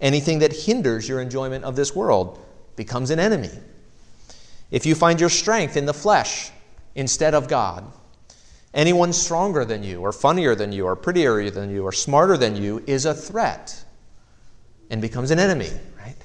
Anything 0.00 0.40
that 0.40 0.52
hinders 0.52 1.08
your 1.08 1.20
enjoyment 1.20 1.64
of 1.64 1.76
this 1.76 1.94
world 1.94 2.38
becomes 2.76 3.10
an 3.10 3.18
enemy. 3.18 3.50
If 4.70 4.84
you 4.84 4.94
find 4.94 5.20
your 5.20 5.30
strength 5.30 5.78
in 5.78 5.86
the 5.86 5.94
flesh 5.94 6.50
instead 6.94 7.34
of 7.34 7.48
God, 7.48 7.90
anyone 8.74 9.12
stronger 9.12 9.64
than 9.64 9.82
you, 9.82 10.00
or 10.00 10.12
funnier 10.12 10.54
than 10.54 10.72
you, 10.72 10.84
or 10.84 10.96
prettier 10.96 11.48
than 11.50 11.70
you, 11.70 11.84
or 11.84 11.92
smarter 11.92 12.36
than 12.36 12.56
you 12.56 12.82
is 12.86 13.06
a 13.06 13.14
threat 13.14 13.84
and 14.90 15.00
becomes 15.00 15.30
an 15.30 15.38
enemy. 15.38 15.70
Right? 15.98 16.16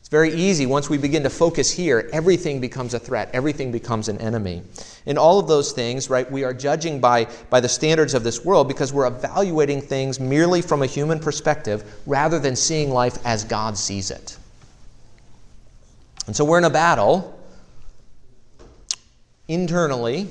It's 0.00 0.08
very 0.08 0.32
easy. 0.32 0.66
Once 0.66 0.90
we 0.90 0.98
begin 0.98 1.22
to 1.22 1.30
focus 1.30 1.70
here, 1.70 2.08
everything 2.12 2.60
becomes 2.60 2.94
a 2.94 2.98
threat, 2.98 3.30
everything 3.32 3.70
becomes 3.70 4.08
an 4.08 4.18
enemy. 4.18 4.62
In 5.06 5.16
all 5.16 5.38
of 5.38 5.48
those 5.48 5.72
things, 5.72 6.10
right, 6.10 6.30
we 6.30 6.44
are 6.44 6.52
judging 6.52 7.00
by, 7.00 7.26
by 7.50 7.60
the 7.60 7.68
standards 7.68 8.14
of 8.14 8.24
this 8.24 8.44
world 8.44 8.68
because 8.68 8.92
we're 8.92 9.06
evaluating 9.06 9.80
things 9.80 10.18
merely 10.18 10.62
from 10.62 10.82
a 10.82 10.86
human 10.86 11.18
perspective 11.18 12.00
rather 12.06 12.38
than 12.38 12.56
seeing 12.56 12.90
life 12.90 13.18
as 13.24 13.44
God 13.44 13.78
sees 13.78 14.10
it. 14.10 14.36
And 16.26 16.36
so 16.36 16.44
we're 16.44 16.58
in 16.58 16.64
a 16.64 16.70
battle 16.70 17.38
internally 19.46 20.28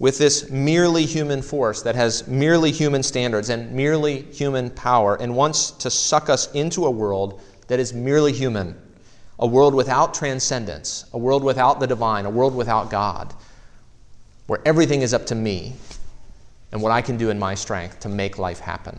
with 0.00 0.16
this 0.16 0.50
merely 0.50 1.04
human 1.04 1.42
force 1.42 1.82
that 1.82 1.94
has 1.94 2.26
merely 2.26 2.72
human 2.72 3.02
standards 3.02 3.50
and 3.50 3.70
merely 3.70 4.22
human 4.32 4.70
power 4.70 5.16
and 5.20 5.36
wants 5.36 5.72
to 5.72 5.90
suck 5.90 6.30
us 6.30 6.50
into 6.52 6.86
a 6.86 6.90
world 6.90 7.42
that 7.68 7.78
is 7.78 7.92
merely 7.92 8.32
human, 8.32 8.74
a 9.38 9.46
world 9.46 9.74
without 9.74 10.14
transcendence, 10.14 11.04
a 11.12 11.18
world 11.18 11.44
without 11.44 11.80
the 11.80 11.86
divine, 11.86 12.24
a 12.24 12.30
world 12.30 12.54
without 12.56 12.90
God, 12.90 13.34
where 14.46 14.60
everything 14.64 15.02
is 15.02 15.12
up 15.12 15.26
to 15.26 15.34
me 15.34 15.74
and 16.72 16.80
what 16.80 16.92
I 16.92 17.02
can 17.02 17.18
do 17.18 17.28
in 17.28 17.38
my 17.38 17.54
strength 17.54 18.00
to 18.00 18.08
make 18.08 18.38
life 18.38 18.58
happen. 18.58 18.98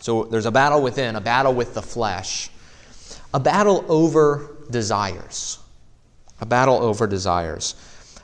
So 0.00 0.24
there's 0.24 0.46
a 0.46 0.50
battle 0.50 0.82
within, 0.82 1.16
a 1.16 1.22
battle 1.22 1.54
with 1.54 1.72
the 1.72 1.82
flesh, 1.82 2.50
a 3.32 3.40
battle 3.40 3.86
over 3.88 4.58
desires. 4.70 5.58
A 6.42 6.46
battle 6.46 6.76
over 6.76 7.06
desires. 7.06 7.74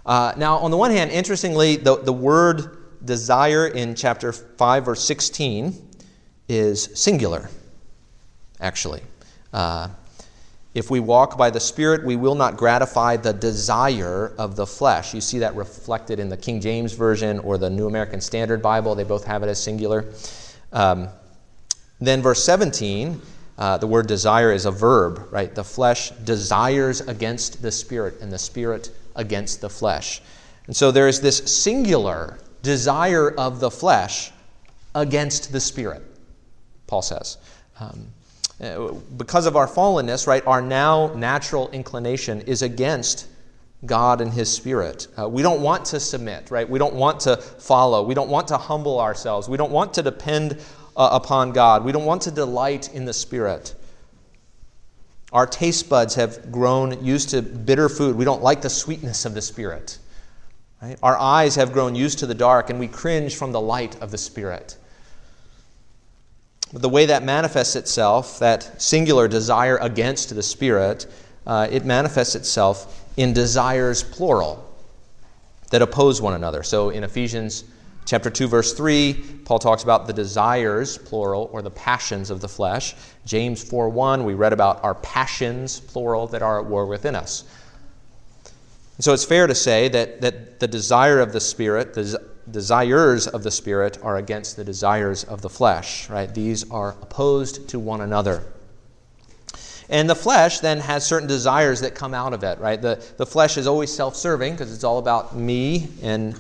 Uh, 0.07 0.33
now, 0.37 0.59
on 0.59 0.71
the 0.71 0.77
one 0.77 0.93
hand, 0.93 1.11
interestingly, 1.11 1.77
the, 1.77 1.97
the 1.97 2.13
word 2.13 2.79
desire 3.05 3.67
in 3.67 3.97
chapter 3.97 4.33
5, 4.33 4.85
verse 4.85 5.05
16 5.05 5.75
is 6.49 6.85
singular, 6.95 7.51
actually. 8.61 9.03
Uh, 9.53 9.89
if 10.75 10.91
we 10.91 11.01
walk 11.01 11.37
by 11.37 11.51
the 11.51 11.59
Spirit, 11.59 12.05
we 12.05 12.15
will 12.15 12.37
not 12.37 12.57
gratify 12.57 13.17
the 13.17 13.33
desire 13.33 14.33
of 14.39 14.55
the 14.55 14.67
flesh. 14.67 15.13
You 15.13 15.21
see 15.21 15.41
that 15.41 15.57
reflected 15.57 16.21
in 16.21 16.29
the 16.29 16.37
King 16.37 16.61
James 16.61 16.93
Version 16.93 17.41
or 17.41 17.59
the 17.59 17.71
New 17.71 17.89
American 17.89 18.21
Standard 18.21 18.63
Bible. 18.63 18.95
They 18.95 19.03
both 19.03 19.25
have 19.25 19.43
it 19.43 19.49
as 19.49 19.61
singular. 19.61 20.05
Um, 20.73 21.09
then, 22.01 22.23
verse 22.23 22.45
17, 22.45 23.21
uh, 23.59 23.79
the 23.79 23.87
word 23.89 24.07
desire 24.07 24.53
is 24.53 24.67
a 24.67 24.71
verb, 24.71 25.27
right? 25.33 25.53
The 25.53 25.65
flesh 25.65 26.11
desires 26.11 27.01
against 27.01 27.61
the 27.63 27.73
Spirit, 27.73 28.21
and 28.21 28.31
the 28.31 28.39
Spirit 28.39 28.91
against 29.17 29.61
the 29.61 29.69
flesh. 29.69 30.23
And 30.67 30.77
so 30.77 30.91
there 30.91 31.09
is 31.09 31.21
this 31.21 31.39
singular 31.63 32.39
desire 32.63 33.31
of 33.31 33.61
the 33.61 33.71
flesh 33.71 34.33
against 34.95 35.53
the 35.53 35.61
Spirit, 35.61 36.03
Paul 36.87 37.03
says. 37.03 37.39
Um, 37.79 38.07
uh, 38.61 38.93
because 39.17 39.47
of 39.47 39.57
our 39.57 39.67
fallenness, 39.67 40.27
right, 40.27 40.45
our 40.47 40.63
now 40.63 41.13
natural 41.15 41.71
inclination 41.71 42.41
is 42.43 42.63
against 42.63 43.29
God 43.85 44.21
and 44.21 44.33
His 44.33 44.51
Spirit. 44.51 45.09
Uh, 45.19 45.29
we 45.29 45.43
don't 45.43 45.61
want 45.61 45.85
to 45.87 46.01
submit, 46.01 46.51
right? 46.51 46.69
We 46.69 46.79
don't 46.79 46.95
want 46.95 47.21
to 47.21 47.37
follow. 47.37 48.03
We 48.03 48.15
don't 48.15 48.31
want 48.31 48.49
to 48.49 48.57
humble 48.57 48.99
ourselves. 48.99 49.49
We 49.49 49.59
don't 49.59 49.71
want 49.71 49.93
to 49.95 50.03
depend 50.03 50.59
uh, 50.97 51.11
upon 51.13 51.53
God. 51.53 51.85
We 51.85 51.93
don't 51.93 52.07
want 52.07 52.23
to 52.23 52.31
delight 52.31 52.93
in 52.95 53.05
the 53.05 53.13
Spirit. 53.13 53.75
Our 55.33 55.47
taste 55.47 55.89
buds 55.89 56.15
have 56.15 56.53
grown 56.53 57.05
used 57.05 57.31
to 57.31 57.43
bitter 57.43 57.89
food. 57.89 58.17
We 58.17 58.25
don't 58.25 58.43
like 58.43 58.63
the 58.63 58.71
sweetness 58.71 59.25
of 59.25 59.35
the 59.35 59.43
Spirit. 59.43 59.99
Right? 60.81 60.97
Our 61.03 61.19
eyes 61.19 61.57
have 61.57 61.73
grown 61.73 61.95
used 61.95 62.21
to 62.21 62.27
the 62.27 62.35
dark, 62.35 62.71
and 62.71 62.79
we 62.79 62.87
cringe 62.87 63.37
from 63.37 63.53
the 63.53 63.61
light 63.61 64.01
of 64.01 64.11
the 64.11 64.19
Spirit. 64.19 64.77
But 66.73 66.83
the 66.83 66.89
way 66.89 67.07
that 67.07 67.23
manifests 67.23 67.77
itself, 67.77 68.39
that 68.39 68.81
singular 68.81 69.29
desire 69.29 69.77
against 69.79 70.35
the 70.35 70.43
Spirit, 70.43 71.07
uh, 71.47 71.69
it 71.71 71.85
manifests 71.85 72.35
itself 72.35 73.05
in 73.17 73.33
desires 73.33 74.03
plural 74.03 74.63
that 75.71 75.83
oppose 75.83 76.21
one 76.21 76.35
another. 76.35 76.63
So 76.63 76.91
in 76.91 77.05
Ephesians 77.05 77.65
chapter 78.07 78.31
2 78.31 78.49
verse 78.49 78.73
3, 78.73 79.13
Paul 79.45 79.59
talks 79.59 79.83
about 79.83 80.07
the 80.07 80.13
desires 80.13 80.97
plural 80.97 81.51
or 81.53 81.61
the 81.61 81.71
passions 81.71 82.31
of 82.31 82.41
the 82.41 82.49
flesh. 82.49 82.95
James 83.27 83.63
4 83.63 83.91
1, 83.91 84.25
we 84.25 84.35
read 84.35 84.53
about 84.53 84.83
our 84.83 84.95
passions 84.95 85.81
plural 85.81 86.27
that 86.29 86.41
are 86.41 86.61
at 86.61 86.67
war 86.67 86.87
within 86.87 87.15
us. 87.15 87.45
so 89.01 89.13
it's 89.13 89.25
fair 89.25 89.47
to 89.47 89.55
say 89.55 89.89
that, 89.89 90.21
that 90.23 90.61
the 90.61 90.69
desire 90.69 91.21
of 91.21 91.33
the 91.33 91.41
Spirit, 91.41 91.93
the 91.93 92.19
desires 92.51 93.27
of 93.27 93.43
the 93.43 93.51
Spirit 93.51 93.99
are 94.03 94.17
against 94.17 94.57
the 94.57 94.65
desires 94.65 95.25
of 95.25 95.43
the 95.43 95.51
flesh, 95.51 96.09
right? 96.09 96.33
These 96.33 96.71
are 96.71 96.91
opposed 97.03 97.69
to 97.71 97.79
one 97.79 98.01
another. 98.01 98.45
And 99.89 100.11
the 100.11 100.17
flesh 100.17 100.61
then 100.61 100.81
has 100.81 101.07
certain 101.07 101.29
desires 101.29 101.81
that 101.81 101.95
come 101.95 102.13
out 102.13 102.33
of 102.33 102.43
it, 102.43 102.59
right? 102.59 102.81
The, 102.81 103.05
the 103.19 103.27
flesh 103.27 103.57
is 103.57 103.67
always 103.67 103.93
self 103.93 104.17
serving 104.17 104.55
because 104.55 104.75
it's 104.75 104.83
all 104.83 104.99
about 104.99 105.37
me 105.37 105.89
and 106.03 106.39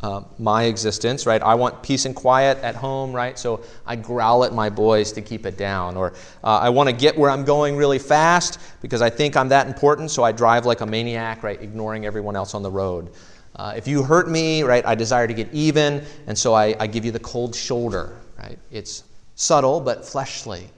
uh, 0.00 0.22
my 0.38 0.64
existence, 0.64 1.26
right? 1.26 1.42
I 1.42 1.54
want 1.54 1.82
peace 1.82 2.04
and 2.04 2.14
quiet 2.14 2.58
at 2.58 2.74
home, 2.76 3.12
right? 3.12 3.38
So 3.38 3.64
I 3.86 3.96
growl 3.96 4.44
at 4.44 4.52
my 4.52 4.70
boys 4.70 5.12
to 5.12 5.20
keep 5.20 5.44
it 5.44 5.56
down. 5.56 5.96
Or 5.96 6.12
uh, 6.44 6.58
I 6.58 6.68
want 6.68 6.88
to 6.88 6.94
get 6.94 7.18
where 7.18 7.30
I'm 7.30 7.44
going 7.44 7.76
really 7.76 7.98
fast 7.98 8.60
because 8.80 9.02
I 9.02 9.10
think 9.10 9.36
I'm 9.36 9.48
that 9.48 9.66
important, 9.66 10.10
so 10.10 10.22
I 10.22 10.32
drive 10.32 10.66
like 10.66 10.80
a 10.80 10.86
maniac, 10.86 11.42
right? 11.42 11.60
Ignoring 11.60 12.06
everyone 12.06 12.36
else 12.36 12.54
on 12.54 12.62
the 12.62 12.70
road. 12.70 13.10
Uh, 13.56 13.74
if 13.76 13.88
you 13.88 14.04
hurt 14.04 14.28
me, 14.28 14.62
right, 14.62 14.86
I 14.86 14.94
desire 14.94 15.26
to 15.26 15.34
get 15.34 15.52
even, 15.52 16.04
and 16.28 16.38
so 16.38 16.54
I, 16.54 16.76
I 16.78 16.86
give 16.86 17.04
you 17.04 17.10
the 17.10 17.18
cold 17.18 17.54
shoulder, 17.54 18.16
right? 18.38 18.58
It's 18.70 19.02
subtle 19.34 19.80
but 19.80 20.04
fleshly. 20.04 20.70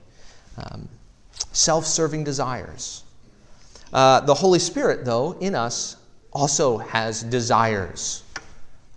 Um, 0.56 0.88
Self 1.52 1.84
serving 1.84 2.24
desires. 2.24 3.02
Uh, 3.92 4.20
the 4.20 4.34
Holy 4.34 4.60
Spirit, 4.60 5.04
though, 5.04 5.32
in 5.40 5.54
us 5.56 5.96
also 6.32 6.78
has 6.78 7.24
desires 7.24 8.22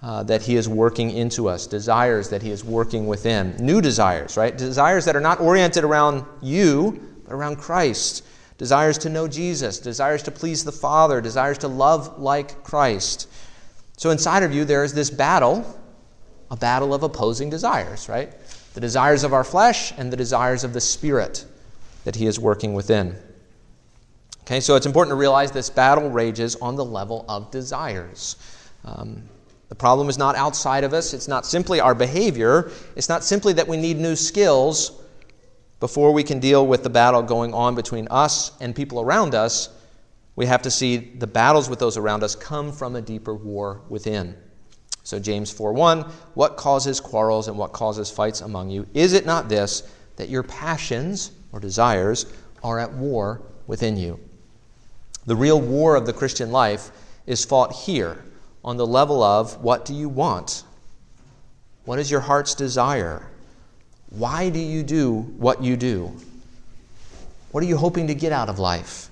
uh, 0.03 0.21
that 0.23 0.41
He 0.41 0.57
is 0.57 0.67
working 0.67 1.11
into 1.11 1.47
us, 1.47 1.65
desires 1.65 2.29
that 2.29 2.41
He 2.41 2.51
is 2.51 2.63
working 2.63 3.07
within, 3.07 3.55
new 3.57 3.81
desires, 3.81 4.35
right? 4.35 4.55
Desires 4.55 5.05
that 5.05 5.15
are 5.15 5.21
not 5.21 5.39
oriented 5.39 5.85
around 5.85 6.25
you, 6.41 7.01
but 7.23 7.33
around 7.33 7.55
Christ. 7.55 8.25
Desires 8.57 8.97
to 8.99 9.09
know 9.09 9.27
Jesus, 9.27 9.79
desires 9.79 10.21
to 10.23 10.31
please 10.31 10.63
the 10.63 10.71
Father, 10.73 11.21
desires 11.21 11.57
to 11.59 11.69
love 11.69 12.19
like 12.19 12.63
Christ. 12.63 13.29
So 13.95 14.09
inside 14.09 14.43
of 14.43 14.53
you, 14.53 14.65
there 14.65 14.83
is 14.83 14.93
this 14.93 15.09
battle, 15.09 15.65
a 16.51 16.57
battle 16.57 16.93
of 16.93 17.03
opposing 17.03 17.49
desires, 17.49 18.09
right? 18.09 18.33
The 18.73 18.81
desires 18.81 19.23
of 19.23 19.33
our 19.33 19.43
flesh 19.43 19.93
and 19.97 20.11
the 20.11 20.17
desires 20.17 20.65
of 20.65 20.73
the 20.73 20.81
spirit 20.81 21.45
that 22.03 22.15
he 22.15 22.25
is 22.25 22.39
working 22.39 22.73
within. 22.73 23.15
Okay, 24.41 24.59
so 24.59 24.75
it's 24.75 24.85
important 24.85 25.11
to 25.11 25.15
realize 25.15 25.51
this 25.51 25.69
battle 25.69 26.09
rages 26.09 26.57
on 26.57 26.75
the 26.75 26.83
level 26.83 27.23
of 27.29 27.49
desires. 27.51 28.35
Um, 28.83 29.23
the 29.73 29.77
problem 29.79 30.07
is 30.07 30.19
not 30.19 30.36
outside 30.36 30.83
of 30.83 30.93
us, 30.93 31.15
it's 31.15 31.27
not 31.27 31.47
simply 31.47 31.79
our 31.79 31.95
behavior, 31.95 32.69
it's 32.95 33.09
not 33.09 33.23
simply 33.23 33.53
that 33.53 33.67
we 33.67 33.75
need 33.75 33.97
new 33.97 34.15
skills 34.15 35.01
before 35.79 36.12
we 36.12 36.21
can 36.21 36.39
deal 36.39 36.67
with 36.67 36.83
the 36.83 36.91
battle 36.91 37.23
going 37.23 37.55
on 37.55 37.73
between 37.73 38.07
us 38.12 38.51
and 38.62 38.75
people 38.75 39.01
around 39.01 39.33
us 39.33 39.69
we 40.36 40.45
have 40.45 40.62
to 40.62 40.69
see 40.69 40.97
the 40.97 41.25
battles 41.25 41.71
with 41.71 41.79
those 41.79 41.97
around 41.97 42.23
us 42.23 42.36
come 42.36 42.71
from 42.71 42.95
a 42.95 43.01
deeper 43.01 43.33
war 43.33 43.81
within. 43.89 44.36
So 45.01 45.17
James 45.17 45.51
4:1, 45.51 46.07
what 46.36 46.55
causes 46.55 46.99
quarrels 46.99 47.47
and 47.47 47.57
what 47.57 47.73
causes 47.73 48.12
fights 48.12 48.41
among 48.41 48.69
you? 48.69 48.86
Is 48.93 49.13
it 49.13 49.25
not 49.25 49.49
this 49.49 49.81
that 50.17 50.29
your 50.29 50.43
passions 50.43 51.31
or 51.51 51.59
desires 51.59 52.27
are 52.63 52.77
at 52.77 52.93
war 52.93 53.41
within 53.65 53.97
you? 53.97 54.19
The 55.25 55.36
real 55.36 55.59
war 55.59 55.95
of 55.95 56.05
the 56.05 56.13
Christian 56.13 56.51
life 56.51 56.91
is 57.25 57.43
fought 57.43 57.73
here 57.73 58.23
on 58.63 58.78
the 58.78 58.88
level 58.88 59.21
of 59.21 59.62
what 59.62 59.86
do 59.86 59.93
you 59.93 60.10
want? 60.10 60.63
What 61.86 61.99
is 61.99 62.10
your 62.10 62.21
heart's 62.21 62.56
desire? 62.56 63.30
Why 64.10 64.49
do 64.49 64.60
you 64.60 64.84
do 64.84 65.21
what 65.38 65.63
you 65.63 65.76
do? 65.76 66.12
What 67.52 67.63
are 67.63 67.67
you 67.67 67.78
hoping 67.78 68.08
to 68.08 68.15
get 68.15 68.32
out 68.32 68.49
of 68.49 68.60
life? 68.60 69.10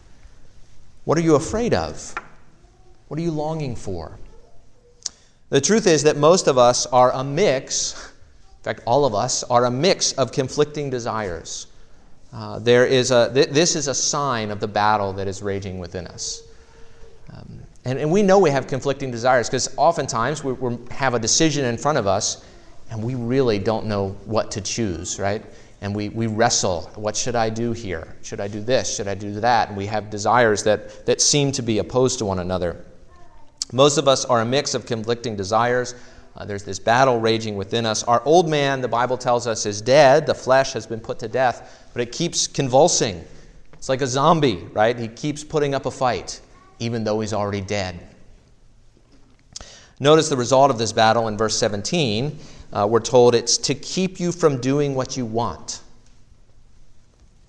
What 1.03 1.17
are 1.17 1.21
you 1.21 1.35
afraid 1.35 1.73
of? 1.73 2.15
What 3.07 3.19
are 3.19 3.23
you 3.23 3.31
longing 3.31 3.75
for? 3.75 4.17
The 5.49 5.59
truth 5.59 5.85
is 5.85 6.03
that 6.03 6.15
most 6.15 6.47
of 6.47 6.57
us 6.57 6.85
are 6.85 7.11
a 7.11 7.23
mix, 7.23 7.93
in 8.59 8.63
fact, 8.63 8.81
all 8.85 9.03
of 9.03 9.13
us 9.13 9.43
are 9.43 9.65
a 9.65 9.71
mix 9.71 10.13
of 10.13 10.31
conflicting 10.31 10.89
desires. 10.89 11.67
Uh, 12.31 12.59
there 12.59 12.85
is 12.85 13.11
a, 13.11 13.29
th- 13.33 13.49
this 13.49 13.75
is 13.75 13.87
a 13.87 13.93
sign 13.93 14.49
of 14.49 14.61
the 14.61 14.67
battle 14.67 15.11
that 15.13 15.27
is 15.27 15.41
raging 15.41 15.79
within 15.79 16.07
us. 16.07 16.43
Um, 17.33 17.60
and, 17.85 17.97
and 17.97 18.11
we 18.11 18.21
know 18.21 18.39
we 18.39 18.51
have 18.51 18.67
conflicting 18.67 19.11
desires 19.11 19.49
because 19.49 19.73
oftentimes 19.77 20.43
we, 20.43 20.53
we 20.53 20.77
have 20.91 21.13
a 21.13 21.19
decision 21.19 21.65
in 21.65 21.77
front 21.77 21.97
of 21.97 22.07
us 22.07 22.45
and 22.89 23.01
we 23.03 23.15
really 23.15 23.57
don't 23.57 23.85
know 23.85 24.09
what 24.25 24.51
to 24.51 24.61
choose, 24.61 25.19
right? 25.19 25.43
And 25.81 25.95
we, 25.95 26.09
we 26.09 26.27
wrestle. 26.27 26.91
What 26.95 27.15
should 27.15 27.35
I 27.35 27.49
do 27.49 27.71
here? 27.71 28.15
Should 28.21 28.39
I 28.39 28.47
do 28.47 28.61
this? 28.61 28.95
Should 28.95 29.07
I 29.07 29.15
do 29.15 29.39
that? 29.39 29.69
And 29.69 29.77
we 29.77 29.87
have 29.87 30.09
desires 30.09 30.63
that, 30.63 31.05
that 31.07 31.21
seem 31.21 31.51
to 31.53 31.61
be 31.63 31.79
opposed 31.79 32.19
to 32.19 32.25
one 32.25 32.39
another. 32.39 32.85
Most 33.73 33.97
of 33.97 34.07
us 34.07 34.25
are 34.25 34.41
a 34.41 34.45
mix 34.45 34.75
of 34.75 34.85
conflicting 34.85 35.35
desires. 35.35 35.95
Uh, 36.35 36.45
there's 36.45 36.63
this 36.63 36.79
battle 36.79 37.19
raging 37.19 37.55
within 37.55 37.85
us. 37.85 38.03
Our 38.03 38.21
old 38.25 38.47
man, 38.47 38.81
the 38.81 38.87
Bible 38.87 39.17
tells 39.17 39.47
us, 39.47 39.65
is 39.65 39.81
dead. 39.81 40.27
The 40.27 40.35
flesh 40.35 40.73
has 40.73 40.85
been 40.85 40.99
put 40.99 41.19
to 41.19 41.27
death, 41.27 41.89
but 41.93 42.01
it 42.01 42.11
keeps 42.11 42.47
convulsing. 42.47 43.23
It's 43.73 43.89
like 43.89 44.01
a 44.01 44.07
zombie, 44.07 44.67
right? 44.73 44.97
He 44.97 45.07
keeps 45.07 45.43
putting 45.43 45.73
up 45.73 45.85
a 45.85 45.91
fight, 45.91 46.41
even 46.81 47.05
though 47.05 47.21
he's 47.21 47.33
already 47.33 47.61
dead. 47.61 47.99
Notice 49.99 50.29
the 50.29 50.37
result 50.37 50.71
of 50.71 50.77
this 50.77 50.91
battle 50.91 51.27
in 51.27 51.37
verse 51.37 51.57
17 51.57 52.37
uh, 52.73 52.87
we're 52.89 52.99
told 52.99 53.35
it's 53.35 53.57
to 53.57 53.75
keep 53.75 54.19
you 54.19 54.31
from 54.31 54.61
doing 54.61 54.95
what 54.95 55.17
you 55.17 55.25
want. 55.25 55.81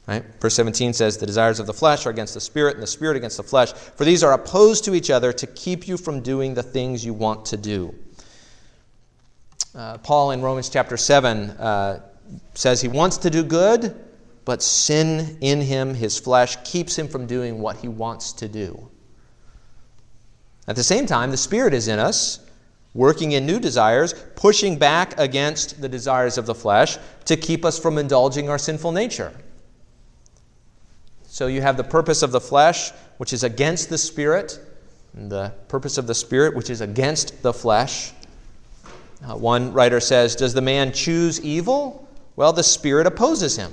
Right? 0.06 0.24
Verse 0.40 0.54
17 0.54 0.92
says, 0.92 1.16
The 1.16 1.26
desires 1.26 1.60
of 1.60 1.66
the 1.66 1.72
flesh 1.72 2.06
are 2.06 2.10
against 2.10 2.34
the 2.34 2.40
spirit, 2.40 2.74
and 2.74 2.82
the 2.82 2.88
spirit 2.88 3.16
against 3.16 3.36
the 3.36 3.44
flesh. 3.44 3.72
For 3.72 4.04
these 4.04 4.24
are 4.24 4.32
opposed 4.32 4.84
to 4.84 4.94
each 4.94 5.10
other 5.10 5.32
to 5.32 5.46
keep 5.46 5.86
you 5.86 5.96
from 5.96 6.20
doing 6.20 6.54
the 6.54 6.62
things 6.62 7.04
you 7.04 7.14
want 7.14 7.44
to 7.46 7.56
do. 7.56 7.94
Uh, 9.74 9.98
Paul 9.98 10.32
in 10.32 10.42
Romans 10.42 10.68
chapter 10.68 10.96
7 10.96 11.50
uh, 11.50 12.00
says 12.54 12.80
he 12.80 12.88
wants 12.88 13.16
to 13.18 13.30
do 13.30 13.44
good, 13.44 13.94
but 14.44 14.60
sin 14.60 15.38
in 15.40 15.60
him, 15.60 15.94
his 15.94 16.18
flesh, 16.18 16.56
keeps 16.64 16.98
him 16.98 17.06
from 17.06 17.26
doing 17.26 17.60
what 17.60 17.76
he 17.76 17.86
wants 17.86 18.32
to 18.32 18.48
do. 18.48 18.90
At 20.68 20.76
the 20.76 20.84
same 20.84 21.06
time, 21.06 21.30
the 21.30 21.36
Spirit 21.36 21.74
is 21.74 21.88
in 21.88 21.98
us, 21.98 22.40
working 22.94 23.32
in 23.32 23.46
new 23.46 23.58
desires, 23.58 24.14
pushing 24.36 24.78
back 24.78 25.18
against 25.18 25.80
the 25.80 25.88
desires 25.88 26.38
of 26.38 26.46
the 26.46 26.54
flesh 26.54 26.98
to 27.24 27.36
keep 27.36 27.64
us 27.64 27.78
from 27.78 27.98
indulging 27.98 28.48
our 28.48 28.58
sinful 28.58 28.92
nature. 28.92 29.32
So 31.24 31.46
you 31.46 31.62
have 31.62 31.76
the 31.76 31.84
purpose 31.84 32.22
of 32.22 32.30
the 32.30 32.40
flesh, 32.40 32.90
which 33.16 33.32
is 33.32 33.42
against 33.42 33.88
the 33.88 33.98
spirit, 33.98 34.60
and 35.14 35.30
the 35.30 35.52
purpose 35.68 35.98
of 35.98 36.06
the 36.06 36.14
spirit, 36.14 36.54
which 36.54 36.70
is 36.70 36.80
against 36.80 37.42
the 37.42 37.52
flesh. 37.52 38.12
Uh, 39.24 39.36
one 39.36 39.72
writer 39.72 40.00
says, 40.00 40.36
Does 40.36 40.52
the 40.52 40.60
man 40.60 40.92
choose 40.92 41.40
evil? 41.40 42.08
Well, 42.36 42.52
the 42.52 42.62
spirit 42.62 43.06
opposes 43.06 43.56
him. 43.56 43.72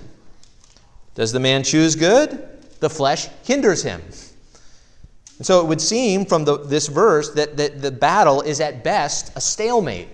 Does 1.16 1.32
the 1.32 1.40
man 1.40 1.64
choose 1.64 1.96
good? 1.96 2.48
The 2.80 2.90
flesh 2.90 3.28
hinders 3.44 3.84
him. 3.84 4.02
And 5.40 5.46
so 5.46 5.62
it 5.62 5.68
would 5.68 5.82
seem 5.82 6.26
from 6.26 6.44
the, 6.44 6.58
this 6.58 6.88
verse 6.88 7.34
that, 7.34 7.56
that 7.58 7.82
the 7.82 7.92
battle 7.92 8.42
is 8.42 8.60
at 8.60 8.84
best 8.84 9.32
a 9.36 9.42
stalemate. 9.42 10.10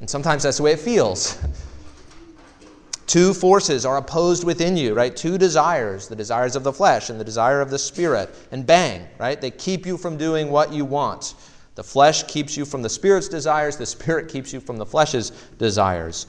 And 0.00 0.08
sometimes 0.08 0.42
that's 0.42 0.56
the 0.56 0.62
way 0.62 0.72
it 0.72 0.80
feels. 0.80 1.38
Two 3.06 3.34
forces 3.34 3.84
are 3.84 3.98
opposed 3.98 4.44
within 4.44 4.76
you, 4.76 4.94
right? 4.94 5.14
Two 5.14 5.36
desires, 5.36 6.08
the 6.08 6.16
desires 6.16 6.56
of 6.56 6.64
the 6.64 6.72
flesh 6.72 7.10
and 7.10 7.20
the 7.20 7.24
desire 7.24 7.60
of 7.60 7.68
the 7.68 7.78
spirit. 7.78 8.34
And 8.52 8.66
bang, 8.66 9.06
right? 9.18 9.38
They 9.38 9.50
keep 9.50 9.84
you 9.84 9.98
from 9.98 10.16
doing 10.16 10.50
what 10.50 10.72
you 10.72 10.86
want. 10.86 11.34
The 11.74 11.84
flesh 11.84 12.22
keeps 12.22 12.56
you 12.56 12.64
from 12.64 12.80
the 12.80 12.88
spirit's 12.88 13.28
desires, 13.28 13.76
the 13.76 13.84
spirit 13.84 14.28
keeps 14.32 14.52
you 14.52 14.60
from 14.60 14.78
the 14.78 14.86
flesh's 14.86 15.30
desires. 15.58 16.26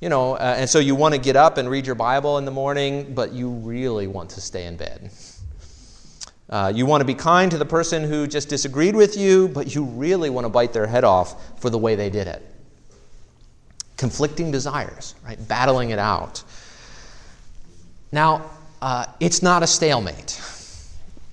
You 0.00 0.08
know, 0.08 0.34
uh, 0.34 0.54
and 0.56 0.70
so 0.70 0.78
you 0.78 0.94
want 0.94 1.14
to 1.14 1.20
get 1.20 1.36
up 1.36 1.58
and 1.58 1.68
read 1.68 1.84
your 1.84 1.96
Bible 1.96 2.38
in 2.38 2.44
the 2.44 2.50
morning, 2.50 3.12
but 3.12 3.32
you 3.32 3.50
really 3.50 4.06
want 4.06 4.30
to 4.30 4.40
stay 4.40 4.66
in 4.66 4.76
bed. 4.76 5.10
Uh, 6.52 6.70
you 6.74 6.84
want 6.84 7.00
to 7.00 7.06
be 7.06 7.14
kind 7.14 7.50
to 7.50 7.56
the 7.56 7.64
person 7.64 8.04
who 8.04 8.26
just 8.26 8.50
disagreed 8.50 8.94
with 8.94 9.16
you, 9.16 9.48
but 9.48 9.74
you 9.74 9.84
really 9.84 10.28
want 10.28 10.44
to 10.44 10.50
bite 10.50 10.74
their 10.74 10.86
head 10.86 11.02
off 11.02 11.58
for 11.58 11.70
the 11.70 11.78
way 11.78 11.94
they 11.94 12.10
did 12.10 12.26
it. 12.26 12.42
Conflicting 13.96 14.50
desires, 14.50 15.14
right? 15.24 15.38
Battling 15.48 15.90
it 15.90 15.98
out. 15.98 16.42
Now, 18.12 18.50
uh, 18.82 19.06
it's 19.18 19.42
not 19.42 19.62
a 19.62 19.66
stalemate. 19.66 20.38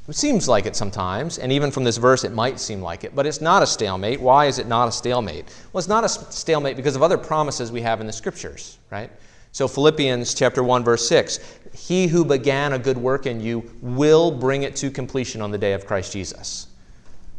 It 0.07 0.15
seems 0.15 0.47
like 0.47 0.65
it 0.65 0.77
sometimes, 0.77 1.37
and 1.37 1.51
even 1.51 1.69
from 1.69 1.83
this 1.83 1.97
verse, 1.97 2.23
it 2.23 2.31
might 2.31 2.57
seem 2.57 2.81
like 2.81 3.03
it, 3.03 3.13
but 3.13 3.25
it's 3.25 3.41
not 3.41 3.61
a 3.61 3.67
stalemate. 3.67 4.21
Why 4.21 4.45
is 4.45 4.57
it 4.57 4.67
not 4.67 4.87
a 4.87 4.91
stalemate? 4.91 5.53
Well, 5.73 5.79
it's 5.79 5.89
not 5.89 6.05
a 6.05 6.09
stalemate 6.09 6.77
because 6.77 6.95
of 6.95 7.03
other 7.03 7.17
promises 7.17 7.73
we 7.73 7.81
have 7.81 7.99
in 7.99 8.07
the 8.07 8.13
scriptures, 8.13 8.77
right? 8.89 9.11
So 9.51 9.67
Philippians 9.67 10.33
chapter 10.33 10.63
1 10.63 10.83
verse 10.83 11.07
6, 11.07 11.39
he 11.73 12.07
who 12.07 12.23
began 12.23 12.73
a 12.73 12.79
good 12.79 12.97
work 12.97 13.25
in 13.25 13.41
you 13.41 13.69
will 13.81 14.31
bring 14.31 14.63
it 14.63 14.75
to 14.77 14.91
completion 14.91 15.41
on 15.41 15.51
the 15.51 15.57
day 15.57 15.73
of 15.73 15.85
Christ 15.85 16.13
Jesus. 16.13 16.67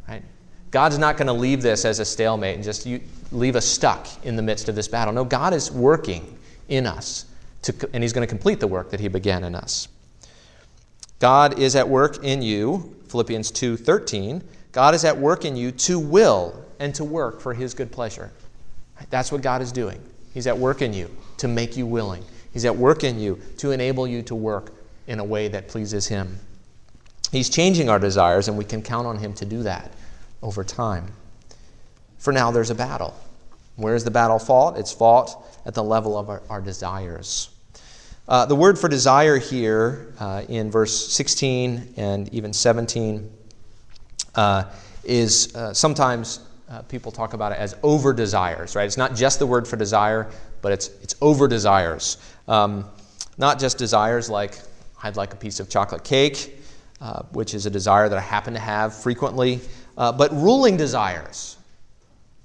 Right? 0.08 0.22
God's 0.70 0.98
not 0.98 1.16
going 1.16 1.26
to 1.26 1.32
leave 1.32 1.62
this 1.62 1.84
as 1.84 1.98
a 2.00 2.04
stalemate 2.04 2.56
and 2.56 2.64
just 2.64 2.86
you, 2.86 3.00
leave 3.32 3.56
us 3.56 3.66
stuck 3.66 4.08
in 4.24 4.36
the 4.36 4.42
midst 4.42 4.68
of 4.68 4.74
this 4.74 4.88
battle. 4.88 5.12
No, 5.14 5.24
God 5.24 5.52
is 5.52 5.70
working 5.70 6.38
in 6.68 6.86
us 6.86 7.26
to, 7.62 7.90
and 7.92 8.02
he's 8.02 8.12
going 8.12 8.26
to 8.26 8.30
complete 8.30 8.60
the 8.60 8.66
work 8.66 8.90
that 8.90 9.00
he 9.00 9.08
began 9.08 9.44
in 9.44 9.54
us. 9.54 9.88
God 11.18 11.58
is 11.58 11.76
at 11.76 11.88
work 11.88 12.24
in 12.24 12.40
you, 12.40 12.96
Philippians 13.08 13.50
2:13. 13.50 14.42
God 14.72 14.94
is 14.94 15.04
at 15.04 15.16
work 15.16 15.44
in 15.44 15.56
you 15.56 15.70
to 15.72 15.98
will 15.98 16.64
and 16.78 16.94
to 16.94 17.04
work 17.04 17.40
for 17.40 17.52
his 17.52 17.74
good 17.74 17.92
pleasure. 17.92 18.30
That's 19.10 19.30
what 19.30 19.42
God 19.42 19.60
is 19.62 19.72
doing. 19.72 20.00
He's 20.32 20.46
at 20.46 20.56
work 20.56 20.82
in 20.82 20.92
you 20.92 21.10
to 21.38 21.48
make 21.48 21.76
you 21.76 21.86
willing. 21.86 22.24
He's 22.52 22.64
at 22.64 22.76
work 22.76 23.04
in 23.04 23.18
you 23.18 23.40
to 23.58 23.70
enable 23.70 24.06
you 24.06 24.22
to 24.22 24.34
work 24.34 24.72
in 25.06 25.18
a 25.18 25.24
way 25.24 25.48
that 25.48 25.68
pleases 25.68 26.06
Him. 26.06 26.38
He's 27.32 27.48
changing 27.48 27.88
our 27.88 27.98
desires, 27.98 28.48
and 28.48 28.58
we 28.58 28.64
can 28.64 28.82
count 28.82 29.06
on 29.06 29.18
Him 29.18 29.34
to 29.34 29.44
do 29.44 29.62
that 29.62 29.92
over 30.42 30.64
time. 30.64 31.12
For 32.18 32.32
now, 32.32 32.50
there's 32.50 32.70
a 32.70 32.74
battle. 32.74 33.14
Where 33.76 33.94
is 33.94 34.04
the 34.04 34.10
battle 34.10 34.38
fought? 34.38 34.78
It's 34.78 34.92
fought 34.92 35.30
at 35.64 35.74
the 35.74 35.82
level 35.82 36.18
of 36.18 36.28
our, 36.28 36.42
our 36.50 36.60
desires. 36.60 37.50
Uh, 38.28 38.46
the 38.46 38.54
word 38.54 38.78
for 38.78 38.88
desire 38.88 39.38
here 39.38 40.14
uh, 40.20 40.42
in 40.48 40.70
verse 40.70 41.12
16 41.12 41.94
and 41.96 42.32
even 42.32 42.52
17 42.52 43.30
uh, 44.36 44.64
is 45.02 45.54
uh, 45.56 45.74
sometimes 45.74 46.40
uh, 46.70 46.82
people 46.82 47.10
talk 47.10 47.32
about 47.32 47.52
it 47.52 47.58
as 47.58 47.74
over 47.82 48.12
desires, 48.12 48.76
right? 48.76 48.86
It's 48.86 48.96
not 48.96 49.16
just 49.16 49.38
the 49.38 49.46
word 49.46 49.66
for 49.66 49.76
desire, 49.76 50.30
but 50.62 50.72
it's, 50.72 50.88
it's 51.02 51.16
over 51.20 51.48
desires. 51.48 52.16
Um, 52.46 52.84
not 53.38 53.58
just 53.58 53.76
desires 53.76 54.30
like, 54.30 54.58
I'd 55.02 55.16
like 55.16 55.32
a 55.32 55.36
piece 55.36 55.58
of 55.58 55.68
chocolate 55.68 56.04
cake, 56.04 56.58
uh, 57.00 57.22
which 57.32 57.54
is 57.54 57.66
a 57.66 57.70
desire 57.70 58.08
that 58.08 58.18
I 58.18 58.20
happen 58.20 58.54
to 58.54 58.60
have 58.60 58.94
frequently, 58.94 59.60
uh, 59.98 60.12
but 60.12 60.30
ruling 60.32 60.76
desires, 60.76 61.56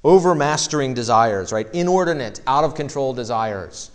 overmastering 0.04 0.96
desires, 0.96 1.52
right? 1.52 1.68
Inordinate, 1.74 2.42
out 2.48 2.64
of 2.64 2.74
control 2.74 3.14
desires. 3.14 3.92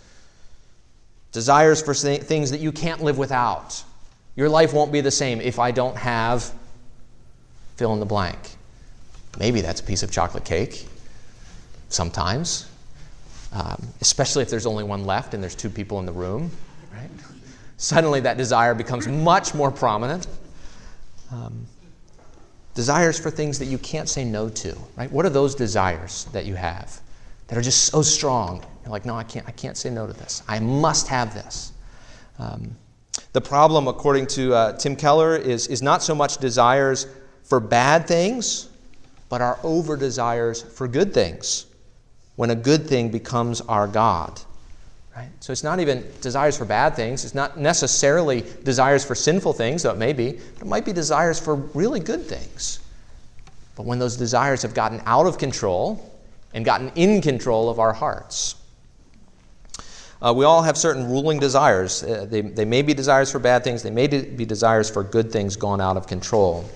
Desires 1.33 1.81
for 1.81 1.93
things 1.93 2.51
that 2.51 2.59
you 2.59 2.71
can't 2.71 3.01
live 3.01 3.17
without. 3.17 3.83
Your 4.35 4.49
life 4.49 4.73
won't 4.73 4.91
be 4.91 5.01
the 5.01 5.11
same 5.11 5.41
if 5.41 5.59
I 5.59 5.71
don't 5.71 5.97
have 5.97 6.51
fill 7.75 7.93
in 7.93 7.99
the 7.99 8.05
blank. 8.05 8.37
Maybe 9.39 9.61
that's 9.61 9.81
a 9.81 9.83
piece 9.83 10.03
of 10.03 10.11
chocolate 10.11 10.45
cake. 10.45 10.87
Sometimes 11.89 12.71
um, 13.53 13.87
especially 13.99 14.43
if 14.43 14.49
there's 14.49 14.65
only 14.65 14.83
one 14.83 15.05
left 15.05 15.33
and 15.33 15.43
there's 15.43 15.55
two 15.55 15.69
people 15.69 15.99
in 15.99 16.05
the 16.05 16.11
room, 16.11 16.51
right? 16.93 17.09
Suddenly 17.77 18.21
that 18.21 18.37
desire 18.37 18.73
becomes 18.73 19.07
much 19.07 19.53
more 19.53 19.71
prominent. 19.71 20.27
Um, 21.31 21.65
desires 22.73 23.19
for 23.19 23.29
things 23.29 23.59
that 23.59 23.65
you 23.65 23.77
can't 23.77 24.07
say 24.07 24.23
no 24.23 24.47
to, 24.49 24.77
right? 24.95 25.11
What 25.11 25.25
are 25.25 25.29
those 25.29 25.55
desires 25.55 26.25
that 26.31 26.45
you 26.45 26.55
have 26.55 27.01
that 27.47 27.57
are 27.57 27.61
just 27.61 27.87
so 27.87 28.01
strong? 28.01 28.63
You're 28.83 28.91
like, 28.91 29.05
no, 29.05 29.15
I 29.15 29.23
can't, 29.23 29.45
I 29.47 29.51
can't 29.51 29.75
say 29.75 29.89
no 29.89 30.07
to 30.07 30.13
this. 30.13 30.43
I 30.47 30.59
must 30.59 31.07
have 31.09 31.33
this. 31.33 31.73
Um, 32.39 32.75
the 33.33 33.41
problem, 33.41 33.87
according 33.87 34.27
to 34.27 34.53
uh, 34.53 34.77
Tim 34.77 34.95
Keller, 34.95 35.35
is, 35.35 35.67
is 35.67 35.81
not 35.81 36.01
so 36.01 36.15
much 36.15 36.37
desires 36.37 37.07
for 37.43 37.59
bad 37.59 38.07
things, 38.07 38.69
but 39.31 39.41
our 39.41 39.57
over 39.63 39.95
desires 39.95 40.61
for 40.61 40.89
good 40.89 41.13
things 41.13 41.65
when 42.35 42.49
a 42.49 42.55
good 42.55 42.85
thing 42.85 43.09
becomes 43.09 43.61
our 43.61 43.87
God. 43.87 44.41
Right? 45.15 45.29
So 45.39 45.53
it's 45.53 45.63
not 45.63 45.79
even 45.79 46.05
desires 46.19 46.57
for 46.57 46.65
bad 46.65 46.97
things. 46.97 47.23
It's 47.23 47.33
not 47.33 47.57
necessarily 47.57 48.43
desires 48.63 49.05
for 49.05 49.15
sinful 49.15 49.53
things, 49.53 49.83
though 49.83 49.91
it 49.91 49.97
may 49.97 50.11
be, 50.11 50.33
but 50.33 50.63
it 50.63 50.67
might 50.67 50.83
be 50.83 50.91
desires 50.91 51.39
for 51.39 51.55
really 51.55 52.01
good 52.01 52.25
things. 52.25 52.81
But 53.77 53.85
when 53.85 53.99
those 53.99 54.17
desires 54.17 54.61
have 54.63 54.73
gotten 54.73 55.01
out 55.05 55.25
of 55.25 55.37
control 55.37 56.13
and 56.53 56.65
gotten 56.65 56.91
in 56.95 57.21
control 57.21 57.69
of 57.69 57.79
our 57.79 57.93
hearts. 57.93 58.55
Uh, 60.21 60.33
we 60.35 60.43
all 60.43 60.61
have 60.61 60.77
certain 60.77 61.09
ruling 61.09 61.39
desires. 61.39 62.03
Uh, 62.03 62.25
they, 62.29 62.41
they 62.41 62.65
may 62.65 62.81
be 62.81 62.93
desires 62.93 63.31
for 63.31 63.39
bad 63.39 63.63
things, 63.63 63.81
they 63.81 63.89
may 63.89 64.07
be 64.07 64.45
desires 64.45 64.89
for 64.89 65.03
good 65.03 65.31
things 65.31 65.55
gone 65.55 65.79
out 65.79 65.95
of 65.95 66.05
control. 66.05 66.69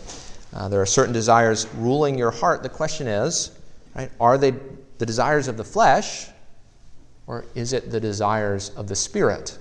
Uh, 0.53 0.69
there 0.69 0.81
are 0.81 0.86
certain 0.86 1.13
desires 1.13 1.67
ruling 1.75 2.17
your 2.17 2.31
heart. 2.31 2.63
The 2.63 2.69
question 2.69 3.08
is, 3.08 3.51
right, 3.95 4.12
are 4.19 4.38
they 4.38 4.53
the 4.97 5.05
desires 5.05 5.47
of 5.47 5.58
the 5.58 5.63
flesh 5.63 6.27
or 7.27 7.45
is 7.55 7.73
it 7.73 7.91
the 7.91 7.99
desires 7.99 8.69
of 8.71 8.88
the 8.88 8.95
spirit? 8.95 9.58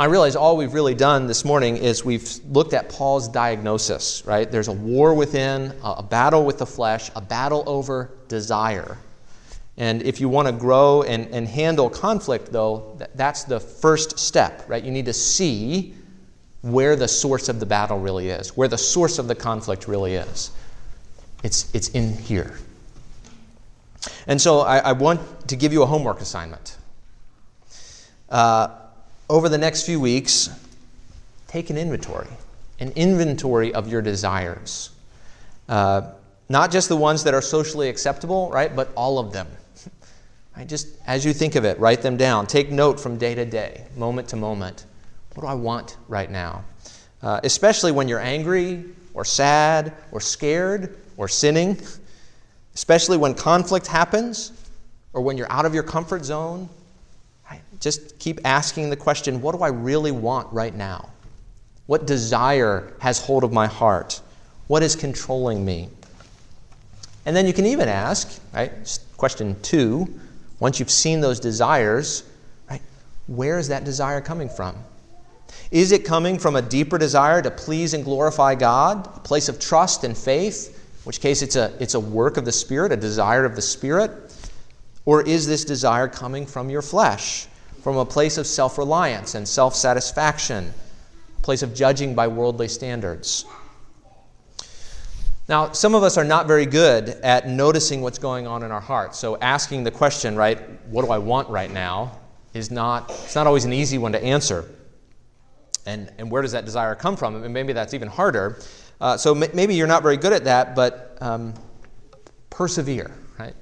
I 0.00 0.04
realize 0.04 0.36
all 0.36 0.56
we've 0.56 0.74
really 0.74 0.94
done 0.94 1.26
this 1.26 1.44
morning 1.44 1.76
is 1.76 2.04
we've 2.04 2.28
looked 2.50 2.72
at 2.72 2.88
Paul's 2.88 3.26
diagnosis, 3.26 4.22
right? 4.24 4.48
There's 4.48 4.68
a 4.68 4.72
war 4.72 5.12
within, 5.12 5.74
a 5.82 6.04
battle 6.04 6.44
with 6.44 6.58
the 6.58 6.66
flesh, 6.66 7.10
a 7.16 7.20
battle 7.20 7.64
over 7.66 8.10
desire. 8.28 8.96
And 9.76 10.02
if 10.02 10.20
you 10.20 10.28
want 10.28 10.46
to 10.46 10.52
grow 10.52 11.02
and, 11.02 11.26
and 11.34 11.48
handle 11.48 11.90
conflict, 11.90 12.52
though, 12.52 12.96
that's 13.16 13.42
the 13.42 13.58
first 13.58 14.20
step, 14.20 14.64
right? 14.68 14.84
You 14.84 14.92
need 14.92 15.06
to 15.06 15.12
see 15.12 15.94
where 16.62 16.96
the 16.96 17.08
source 17.08 17.48
of 17.48 17.60
the 17.60 17.66
battle 17.66 17.98
really 17.98 18.30
is, 18.30 18.56
where 18.56 18.68
the 18.68 18.78
source 18.78 19.18
of 19.18 19.28
the 19.28 19.34
conflict 19.34 19.86
really 19.86 20.14
is. 20.14 20.50
It's, 21.42 21.72
it's 21.74 21.88
in 21.90 22.14
here. 22.14 22.58
And 24.26 24.40
so 24.40 24.60
I, 24.60 24.78
I 24.78 24.92
want 24.92 25.48
to 25.48 25.56
give 25.56 25.72
you 25.72 25.82
a 25.82 25.86
homework 25.86 26.20
assignment. 26.20 26.76
Uh, 28.28 28.68
over 29.30 29.48
the 29.48 29.58
next 29.58 29.84
few 29.84 30.00
weeks, 30.00 30.50
take 31.46 31.70
an 31.70 31.76
inventory, 31.76 32.28
an 32.80 32.92
inventory 32.96 33.72
of 33.72 33.88
your 33.88 34.02
desires. 34.02 34.90
Uh, 35.68 36.12
not 36.48 36.70
just 36.70 36.88
the 36.88 36.96
ones 36.96 37.24
that 37.24 37.34
are 37.34 37.42
socially 37.42 37.88
acceptable, 37.88 38.50
right, 38.50 38.74
but 38.74 38.90
all 38.94 39.18
of 39.18 39.32
them. 39.32 39.46
Right? 40.56 40.68
Just 40.68 40.88
as 41.06 41.24
you 41.24 41.32
think 41.32 41.54
of 41.54 41.64
it, 41.64 41.78
write 41.78 42.02
them 42.02 42.16
down. 42.16 42.48
Take 42.48 42.72
note 42.72 42.98
from 42.98 43.16
day 43.16 43.32
to 43.32 43.44
day, 43.44 43.84
moment 43.94 44.26
to 44.30 44.36
moment. 44.36 44.86
What 45.38 45.42
do 45.42 45.48
I 45.50 45.54
want 45.54 45.98
right 46.08 46.28
now? 46.28 46.64
Uh, 47.22 47.38
especially 47.44 47.92
when 47.92 48.08
you're 48.08 48.18
angry 48.18 48.86
or 49.14 49.24
sad 49.24 49.94
or 50.10 50.20
scared 50.20 50.98
or 51.16 51.28
sinning, 51.28 51.80
especially 52.74 53.16
when 53.18 53.34
conflict 53.34 53.86
happens 53.86 54.50
or 55.12 55.20
when 55.22 55.38
you're 55.38 55.52
out 55.52 55.64
of 55.64 55.74
your 55.74 55.84
comfort 55.84 56.24
zone 56.24 56.68
just 57.78 58.18
keep 58.18 58.40
asking 58.44 58.90
the 58.90 58.96
question 58.96 59.40
what 59.40 59.54
do 59.54 59.62
I 59.62 59.68
really 59.68 60.10
want 60.10 60.52
right 60.52 60.74
now? 60.74 61.08
What 61.86 62.04
desire 62.04 62.92
has 62.98 63.20
hold 63.20 63.44
of 63.44 63.52
my 63.52 63.68
heart? 63.68 64.20
What 64.66 64.82
is 64.82 64.96
controlling 64.96 65.64
me? 65.64 65.88
And 67.26 67.36
then 67.36 67.46
you 67.46 67.52
can 67.52 67.64
even 67.64 67.88
ask, 67.88 68.40
right? 68.52 68.72
Question 69.16 69.54
two, 69.62 70.18
once 70.58 70.80
you've 70.80 70.90
seen 70.90 71.20
those 71.20 71.38
desires, 71.38 72.24
right? 72.68 72.82
Where 73.28 73.60
is 73.60 73.68
that 73.68 73.84
desire 73.84 74.20
coming 74.20 74.48
from? 74.48 74.74
Is 75.70 75.92
it 75.92 76.04
coming 76.04 76.38
from 76.38 76.56
a 76.56 76.62
deeper 76.62 76.98
desire 76.98 77.42
to 77.42 77.50
please 77.50 77.94
and 77.94 78.04
glorify 78.04 78.54
God, 78.54 79.06
a 79.16 79.20
place 79.20 79.48
of 79.48 79.60
trust 79.60 80.04
and 80.04 80.16
faith, 80.16 80.68
in 80.68 81.02
which 81.04 81.20
case 81.20 81.42
it's 81.42 81.56
a, 81.56 81.72
it's 81.80 81.94
a 81.94 82.00
work 82.00 82.36
of 82.36 82.44
the 82.44 82.52
Spirit, 82.52 82.92
a 82.92 82.96
desire 82.96 83.44
of 83.44 83.54
the 83.54 83.62
Spirit? 83.62 84.10
Or 85.04 85.22
is 85.22 85.46
this 85.46 85.64
desire 85.64 86.08
coming 86.08 86.46
from 86.46 86.70
your 86.70 86.82
flesh, 86.82 87.48
from 87.82 87.96
a 87.96 88.04
place 88.04 88.36
of 88.36 88.46
self 88.46 88.76
reliance 88.76 89.34
and 89.34 89.48
self 89.48 89.74
satisfaction, 89.74 90.72
a 91.38 91.42
place 91.42 91.62
of 91.62 91.74
judging 91.74 92.14
by 92.14 92.28
worldly 92.28 92.68
standards. 92.68 93.44
Now, 95.48 95.72
some 95.72 95.94
of 95.94 96.02
us 96.02 96.18
are 96.18 96.24
not 96.24 96.46
very 96.46 96.66
good 96.66 97.08
at 97.08 97.48
noticing 97.48 98.02
what's 98.02 98.18
going 98.18 98.46
on 98.46 98.62
in 98.62 98.70
our 98.70 98.80
hearts. 98.80 99.18
So 99.18 99.38
asking 99.38 99.84
the 99.84 99.90
question, 99.90 100.36
right, 100.36 100.58
what 100.90 101.06
do 101.06 101.10
I 101.10 101.16
want 101.16 101.48
right 101.48 101.70
now, 101.70 102.18
is 102.52 102.70
not, 102.70 103.08
it's 103.10 103.34
not 103.34 103.46
always 103.46 103.64
an 103.64 103.72
easy 103.72 103.96
one 103.96 104.12
to 104.12 104.22
answer. 104.22 104.68
And, 105.86 106.12
and 106.18 106.30
where 106.30 106.42
does 106.42 106.52
that 106.52 106.64
desire 106.64 106.94
come 106.94 107.16
from? 107.16 107.42
And 107.42 107.54
maybe 107.54 107.72
that's 107.72 107.94
even 107.94 108.08
harder. 108.08 108.58
Uh, 109.00 109.16
so 109.16 109.34
m- 109.34 109.50
maybe 109.54 109.74
you're 109.74 109.86
not 109.86 110.02
very 110.02 110.16
good 110.16 110.32
at 110.32 110.44
that, 110.44 110.74
but 110.74 111.16
um, 111.20 111.54
persevere, 112.50 113.10
right? 113.38 113.54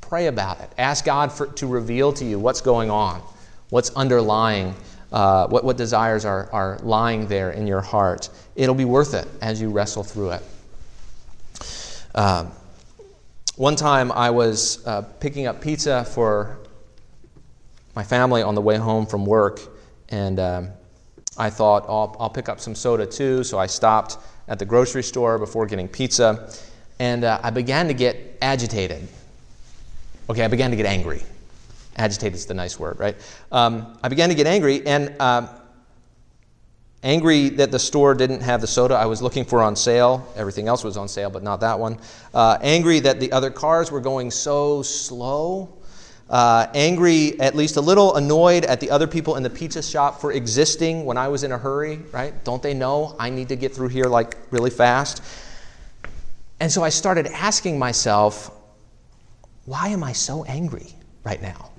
Pray 0.00 0.26
about 0.26 0.60
it. 0.60 0.70
Ask 0.78 1.04
God 1.04 1.32
for, 1.32 1.46
to 1.46 1.66
reveal 1.66 2.12
to 2.14 2.24
you 2.24 2.38
what's 2.38 2.60
going 2.60 2.90
on 2.90 3.22
what's 3.72 3.88
underlying, 3.96 4.74
uh, 5.12 5.46
what, 5.48 5.64
what 5.64 5.78
desires 5.78 6.26
are, 6.26 6.50
are 6.52 6.78
lying 6.82 7.26
there 7.26 7.52
in 7.52 7.66
your 7.66 7.80
heart. 7.80 8.28
It'll 8.54 8.74
be 8.74 8.84
worth 8.84 9.14
it 9.14 9.26
as 9.40 9.62
you 9.62 9.70
wrestle 9.70 10.04
through 10.04 10.32
it. 10.32 10.42
Uh, 12.14 12.44
one 13.56 13.74
time 13.74 14.12
I 14.12 14.28
was 14.28 14.86
uh, 14.86 15.00
picking 15.20 15.46
up 15.46 15.62
pizza 15.62 16.04
for 16.04 16.58
my 17.96 18.04
family 18.04 18.42
on 18.42 18.54
the 18.54 18.60
way 18.60 18.76
home 18.76 19.06
from 19.06 19.24
work, 19.24 19.60
and 20.10 20.38
um, 20.38 20.68
I 21.36 21.48
thought, 21.50 21.86
oh, 21.88 22.14
I'll, 22.20 22.30
pick 22.30 22.48
up 22.48 22.60
some 22.60 22.74
soda 22.74 23.06
too. 23.06 23.42
So 23.42 23.58
I 23.58 23.66
stopped 23.66 24.18
at 24.48 24.58
the 24.58 24.64
grocery 24.64 25.02
store 25.02 25.38
before 25.38 25.66
getting 25.66 25.88
pizza, 25.88 26.52
and 26.98 27.24
uh, 27.24 27.40
I 27.42 27.50
began 27.50 27.88
to 27.88 27.94
get 27.94 28.38
agitated. 28.42 29.08
Okay, 30.28 30.44
I 30.44 30.48
began 30.48 30.70
to 30.70 30.76
get 30.76 30.86
angry. 30.86 31.22
Agitated 31.96 32.34
is 32.34 32.46
the 32.46 32.54
nice 32.54 32.78
word, 32.78 32.98
right? 32.98 33.16
Um, 33.50 33.98
I 34.02 34.08
began 34.08 34.28
to 34.28 34.34
get 34.34 34.46
angry, 34.46 34.86
and 34.86 35.14
um, 35.20 35.48
angry 37.02 37.48
that 37.50 37.70
the 37.70 37.78
store 37.78 38.14
didn't 38.14 38.40
have 38.40 38.60
the 38.60 38.66
soda 38.66 38.94
I 38.94 39.06
was 39.06 39.22
looking 39.22 39.44
for 39.44 39.62
on 39.62 39.74
sale. 39.74 40.26
Everything 40.36 40.68
else 40.68 40.84
was 40.84 40.96
on 40.96 41.08
sale, 41.08 41.30
but 41.30 41.42
not 41.42 41.60
that 41.60 41.78
one. 41.78 41.98
Uh, 42.34 42.58
angry 42.60 43.00
that 43.00 43.20
the 43.20 43.32
other 43.32 43.50
cars 43.50 43.90
were 43.90 44.00
going 44.00 44.30
so 44.30 44.82
slow. 44.82 45.81
Uh, 46.30 46.66
angry, 46.74 47.38
at 47.40 47.54
least 47.54 47.76
a 47.76 47.80
little 47.80 48.16
annoyed 48.16 48.64
at 48.64 48.80
the 48.80 48.90
other 48.90 49.06
people 49.06 49.36
in 49.36 49.42
the 49.42 49.50
pizza 49.50 49.82
shop 49.82 50.20
for 50.20 50.32
existing 50.32 51.04
when 51.04 51.18
I 51.18 51.28
was 51.28 51.44
in 51.44 51.52
a 51.52 51.58
hurry, 51.58 51.96
right? 52.10 52.32
Don't 52.44 52.62
they 52.62 52.72
know 52.72 53.14
I 53.18 53.28
need 53.28 53.48
to 53.48 53.56
get 53.56 53.74
through 53.74 53.88
here 53.88 54.06
like 54.06 54.36
really 54.50 54.70
fast? 54.70 55.22
And 56.58 56.72
so 56.72 56.82
I 56.82 56.88
started 56.88 57.26
asking 57.26 57.78
myself, 57.78 58.50
why 59.66 59.88
am 59.88 60.02
I 60.02 60.12
so 60.12 60.44
angry 60.44 60.88
right 61.24 61.42
now? 61.42 61.70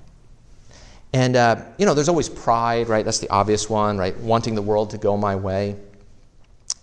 And, 1.12 1.36
uh, 1.36 1.64
you 1.78 1.86
know, 1.86 1.94
there's 1.94 2.08
always 2.08 2.28
pride, 2.28 2.88
right? 2.88 3.04
That's 3.04 3.20
the 3.20 3.30
obvious 3.30 3.70
one, 3.70 3.98
right? 3.98 4.16
Wanting 4.18 4.54
the 4.54 4.62
world 4.62 4.90
to 4.90 4.98
go 4.98 5.16
my 5.16 5.36
way. 5.36 5.76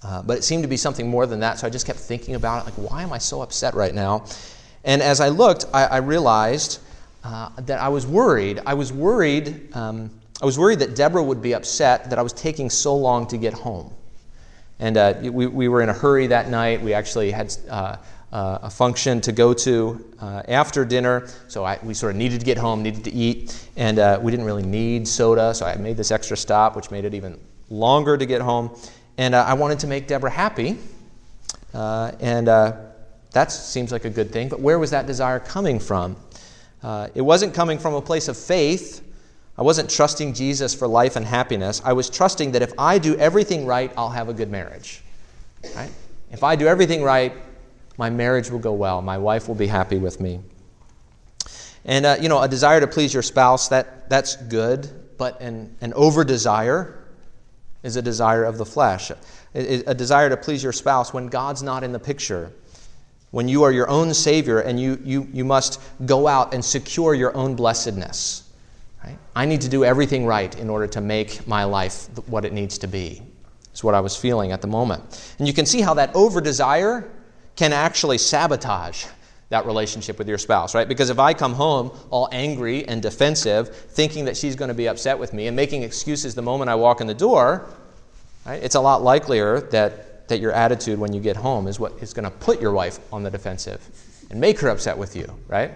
Uh, 0.04 0.22
but 0.24 0.38
it 0.38 0.44
seemed 0.44 0.64
to 0.64 0.70
be 0.70 0.78
something 0.78 1.08
more 1.08 1.28
than 1.28 1.42
that, 1.42 1.60
so 1.60 1.68
I 1.68 1.70
just 1.70 1.86
kept 1.86 2.00
thinking 2.00 2.36
about 2.36 2.62
it 2.62 2.66
like, 2.66 2.90
why 2.90 3.04
am 3.04 3.14
I 3.14 3.18
so 3.18 3.42
upset 3.42 3.76
right 3.76 3.94
now? 3.94 4.26
And 4.84 5.02
as 5.02 5.20
I 5.22 5.30
looked, 5.30 5.66
I, 5.74 5.86
I 5.86 5.98
realized 5.98 6.80
uh, 7.24 7.50
that 7.62 7.80
I 7.80 7.90
was 7.90 8.08
worried. 8.08 8.62
I 8.66 8.74
was 8.74 8.92
worried. 8.92 9.76
Um, 9.76 10.10
I 10.42 10.46
was 10.46 10.58
worried 10.58 10.80
that 10.80 10.96
Deborah 10.96 11.24
would 11.24 11.42
be 11.42 11.54
upset 11.54 12.10
that 12.10 12.18
I 12.18 12.22
was 12.24 12.34
taking 12.34 12.70
so 12.70 12.96
long 12.96 13.28
to 13.28 13.38
get 13.38 13.54
home. 13.54 13.94
And 14.80 14.98
uh, 14.98 15.14
we, 15.22 15.46
we 15.46 15.68
were 15.68 15.82
in 15.82 15.90
a 15.90 15.94
hurry 15.94 16.28
that 16.28 16.50
night. 16.50 16.82
We 16.82 16.94
actually 16.94 17.30
had 17.30 17.56
uh, 17.70 17.98
uh, 18.32 18.60
a 18.64 18.70
function 18.72 19.22
to 19.22 19.32
go 19.32 19.54
to 19.54 20.04
uh, 20.20 20.42
after 20.48 20.84
dinner. 20.84 21.28
So 21.48 21.64
I, 21.64 21.78
we 21.84 21.94
sort 21.94 22.14
of 22.14 22.18
needed 22.18 22.40
to 22.40 22.46
get 22.46 22.58
home, 22.58 22.82
needed 22.82 23.04
to 23.04 23.14
eat, 23.14 23.68
and 23.76 24.00
uh, 24.00 24.20
we 24.20 24.32
didn't 24.32 24.48
really 24.48 24.64
need 24.64 25.08
soda. 25.08 25.54
So 25.54 25.68
I 25.68 25.76
made 25.76 25.98
this 25.98 26.10
extra 26.10 26.36
stop, 26.36 26.76
which 26.76 26.90
made 26.90 27.06
it 27.06 27.14
even 27.14 27.40
longer 27.70 28.18
to 28.18 28.26
get 28.26 28.42
home. 28.42 28.76
And 29.20 29.36
I 29.36 29.54
wanted 29.54 29.78
to 29.80 29.88
make 29.88 30.08
Deborah 30.08 30.32
happy. 30.32 30.80
And 31.74 32.48
that 32.48 33.52
seems 33.52 33.92
like 33.92 34.06
a 34.06 34.10
good 34.10 34.32
thing. 34.32 34.50
But 34.50 34.60
where 34.60 34.80
was 34.80 34.90
that 34.92 35.06
desire 35.06 35.40
coming 35.40 35.80
from? 35.80 36.16
It 36.84 37.22
wasn't 37.22 37.54
coming 37.54 37.78
from 37.78 37.94
a 37.94 38.02
place 38.02 38.28
of 38.28 38.38
faith. 38.38 39.08
I 39.58 39.64
wasn't 39.64 39.90
trusting 39.90 40.34
Jesus 40.34 40.74
for 40.74 40.88
life 40.88 41.16
and 41.16 41.26
happiness. 41.26 41.82
I 41.84 41.94
was 41.94 42.10
trusting 42.10 42.54
that 42.54 42.62
if 42.62 42.74
I 42.78 42.98
do 42.98 43.16
everything 43.18 43.66
right, 43.66 43.92
I'll 43.98 44.10
have 44.10 44.30
a 44.30 44.34
good 44.34 44.50
marriage. 44.50 45.02
Right? 45.76 45.92
If 46.32 46.44
I 46.44 46.56
do 46.56 46.68
everything 46.68 47.04
right, 47.04 47.34
my 47.98 48.10
marriage 48.10 48.50
will 48.50 48.60
go 48.60 48.74
well. 48.74 49.02
My 49.02 49.18
wife 49.18 49.48
will 49.48 49.56
be 49.56 49.68
happy 49.68 49.98
with 49.98 50.20
me. 50.20 50.40
And, 51.86 52.06
uh, 52.06 52.18
you 52.20 52.30
know, 52.30 52.42
a 52.42 52.48
desire 52.48 52.80
to 52.80 52.88
please 52.88 53.14
your 53.14 53.24
spouse, 53.24 53.68
that, 53.70 54.10
that's 54.10 54.36
good, 54.36 54.90
but 55.18 55.42
an, 55.42 55.76
an 55.82 55.94
over 55.94 56.24
desire 56.24 57.04
is 57.84 57.96
a 57.96 58.02
desire 58.02 58.44
of 58.44 58.58
the 58.58 58.66
flesh. 58.66 59.12
A, 59.54 59.84
a 59.86 59.94
desire 59.94 60.30
to 60.30 60.38
please 60.38 60.64
your 60.64 60.74
spouse 60.74 61.14
when 61.14 61.28
God's 61.28 61.64
not 61.64 61.84
in 61.84 61.92
the 61.92 62.00
picture, 62.00 62.52
when 63.32 63.48
you 63.48 63.64
are 63.64 63.72
your 63.72 63.90
own 63.90 64.14
Savior 64.14 64.60
and 64.60 64.80
you, 64.80 65.00
you, 65.04 65.28
you 65.34 65.44
must 65.44 65.82
go 66.06 66.28
out 66.28 66.54
and 66.54 66.64
secure 66.64 67.14
your 67.14 67.36
own 67.36 67.56
blessedness. 67.56 68.50
Right? 69.04 69.18
I 69.36 69.46
need 69.46 69.62
to 69.62 69.70
do 69.70 69.84
everything 69.84 70.26
right 70.26 70.56
in 70.60 70.70
order 70.70 70.88
to 70.88 71.02
make 71.02 71.48
my 71.48 71.64
life 71.64 72.08
what 72.28 72.46
it 72.46 72.54
needs 72.54 72.78
to 72.80 72.88
be. 72.88 73.22
Is 73.74 73.84
what 73.84 73.96
I 73.96 74.02
was 74.02 74.18
feeling 74.18 74.52
at 74.52 74.62
the 74.62 74.68
moment. 74.68 75.34
And 75.40 75.48
you 75.48 75.54
can 75.54 75.66
see 75.66 75.80
how 75.80 75.94
that 75.94 76.14
over 76.14 76.42
desire 76.42 77.10
can 77.56 77.72
actually 77.72 78.18
sabotage 78.18 79.06
that 79.48 79.66
relationship 79.66 80.18
with 80.18 80.28
your 80.28 80.38
spouse, 80.38 80.76
right? 80.76 80.88
Because 80.88 81.10
if 81.10 81.20
I 81.20 81.34
come 81.34 81.54
home 81.54 81.92
all 82.10 82.28
angry 82.32 82.88
and 82.88 83.02
defensive, 83.02 83.76
thinking 83.76 84.26
that 84.26 84.36
she's 84.36 84.56
going 84.56 84.70
to 84.70 84.74
be 84.74 84.88
upset 84.88 85.18
with 85.18 85.34
me 85.34 85.48
and 85.48 85.56
making 85.56 85.84
excuses 85.84 86.36
the 86.36 86.42
moment 86.42 86.70
I 86.70 86.76
walk 86.76 87.02
in 87.02 87.08
the 87.08 87.14
door, 87.14 87.70
right, 88.46 88.62
it's 88.64 88.76
a 88.76 88.80
lot 88.80 89.04
likelier 89.04 89.62
that, 90.28 90.40
your 90.40 90.52
attitude 90.52 91.00
when 91.00 91.14
you 91.14 91.22
get 91.22 91.36
home 91.36 91.68
is 91.68 91.80
what 91.80 91.94
is 92.02 92.14
going 92.14 92.26
to 92.26 92.32
put 92.32 92.62
your 92.62 92.72
wife 92.72 93.00
on 93.12 93.24
the 93.24 93.32
defensive. 93.32 93.82
and 94.32 94.40
make 94.40 94.60
her 94.62 94.70
upset 94.70 94.98
with 94.98 95.16
you, 95.16 95.28
right? 95.50 95.72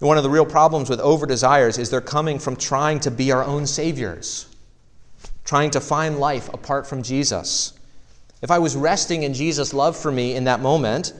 One 0.00 0.16
of 0.16 0.22
the 0.22 0.30
real 0.30 0.46
problems 0.46 0.90
with 0.90 1.00
over 1.00 1.26
desires 1.26 1.78
is 1.78 1.90
they're 1.90 2.00
coming 2.00 2.38
from 2.38 2.56
trying 2.56 3.00
to 3.00 3.10
be 3.10 3.32
our 3.32 3.44
own 3.44 3.66
saviors, 3.66 4.46
trying 5.44 5.70
to 5.72 5.80
find 5.80 6.18
life 6.18 6.52
apart 6.52 6.86
from 6.86 7.02
Jesus. 7.02 7.72
If 8.42 8.50
I 8.50 8.58
was 8.58 8.76
resting 8.76 9.24
in 9.24 9.34
Jesus' 9.34 9.72
love 9.72 9.96
for 9.96 10.12
me 10.12 10.36
in 10.36 10.44
that 10.44 10.60
moment, 10.60 11.12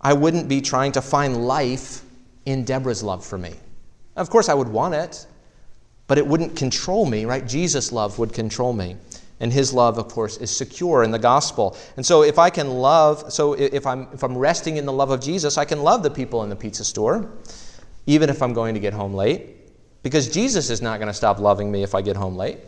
I 0.00 0.12
wouldn't 0.14 0.48
be 0.48 0.60
trying 0.60 0.92
to 0.92 1.02
find 1.02 1.46
life 1.46 2.02
in 2.46 2.64
Deborah's 2.64 3.02
love 3.02 3.24
for 3.24 3.36
me. 3.36 3.54
Of 4.16 4.30
course, 4.30 4.48
I 4.48 4.54
would 4.54 4.68
want 4.68 4.94
it, 4.94 5.26
but 6.06 6.18
it 6.18 6.26
wouldn't 6.26 6.56
control 6.56 7.04
me, 7.06 7.24
right? 7.24 7.46
Jesus' 7.46 7.92
love 7.92 8.18
would 8.18 8.32
control 8.32 8.72
me. 8.72 8.96
And 9.40 9.52
his 9.52 9.72
love, 9.72 9.98
of 9.98 10.08
course, 10.08 10.36
is 10.36 10.54
secure 10.54 11.02
in 11.02 11.10
the 11.10 11.18
gospel. 11.18 11.76
And 11.96 12.06
so 12.06 12.22
if 12.22 12.38
I 12.38 12.50
can 12.50 12.70
love, 12.70 13.32
so 13.32 13.54
if 13.54 13.86
I'm, 13.86 14.08
if 14.12 14.22
I'm 14.22 14.38
resting 14.38 14.76
in 14.76 14.86
the 14.86 14.92
love 14.92 15.10
of 15.10 15.20
Jesus, 15.20 15.58
I 15.58 15.64
can 15.64 15.82
love 15.82 16.02
the 16.02 16.10
people 16.10 16.44
in 16.44 16.50
the 16.50 16.56
pizza 16.56 16.84
store 16.84 17.30
even 18.06 18.28
if 18.28 18.42
I'm 18.42 18.52
going 18.52 18.74
to 18.74 18.80
get 18.80 18.92
home 18.92 19.14
late, 19.14 19.46
because 20.02 20.28
Jesus 20.28 20.70
is 20.70 20.82
not 20.82 20.98
going 20.98 21.08
to 21.08 21.14
stop 21.14 21.38
loving 21.38 21.70
me 21.70 21.82
if 21.82 21.94
I 21.94 22.02
get 22.02 22.16
home 22.16 22.36
late. 22.36 22.58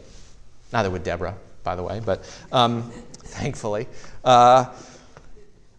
Neither 0.72 0.90
would 0.90 1.04
Deborah, 1.04 1.36
by 1.62 1.76
the 1.76 1.82
way, 1.82 2.00
but 2.04 2.24
um, 2.52 2.90
thankfully. 3.12 3.86
Uh, 4.24 4.72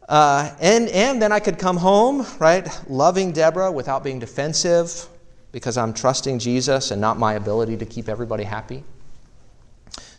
uh, 0.07 0.55
and, 0.61 0.87
and 0.89 1.21
then 1.21 1.31
I 1.31 1.39
could 1.39 1.59
come 1.59 1.77
home, 1.77 2.25
right, 2.39 2.67
loving 2.87 3.31
Deborah 3.31 3.71
without 3.71 4.03
being 4.03 4.19
defensive 4.19 5.07
because 5.51 5.77
I'm 5.77 5.93
trusting 5.93 6.39
Jesus 6.39 6.91
and 6.91 7.01
not 7.01 7.17
my 7.17 7.33
ability 7.33 7.77
to 7.77 7.85
keep 7.85 8.07
everybody 8.07 8.43
happy. 8.43 8.83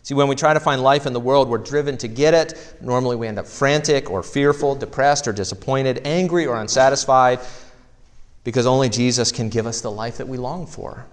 See, 0.09 0.15
when 0.15 0.27
we 0.27 0.35
try 0.35 0.55
to 0.55 0.59
find 0.59 0.81
life 0.81 1.05
in 1.05 1.13
the 1.13 1.19
world, 1.19 1.49
we're 1.49 1.59
driven 1.59 1.95
to 1.97 2.07
get 2.07 2.33
it. 2.33 2.75
Normally, 2.81 3.15
we 3.15 3.27
end 3.27 3.37
up 3.37 3.45
frantic 3.45 4.09
or 4.09 4.23
fearful, 4.23 4.73
depressed 4.73 5.27
or 5.27 5.31
disappointed, 5.31 6.01
angry 6.03 6.47
or 6.47 6.59
unsatisfied 6.59 7.39
because 8.43 8.65
only 8.65 8.89
Jesus 8.89 9.31
can 9.31 9.49
give 9.49 9.67
us 9.67 9.81
the 9.81 9.91
life 9.91 10.17
that 10.17 10.27
we 10.27 10.39
long 10.39 10.65
for. 10.65 11.05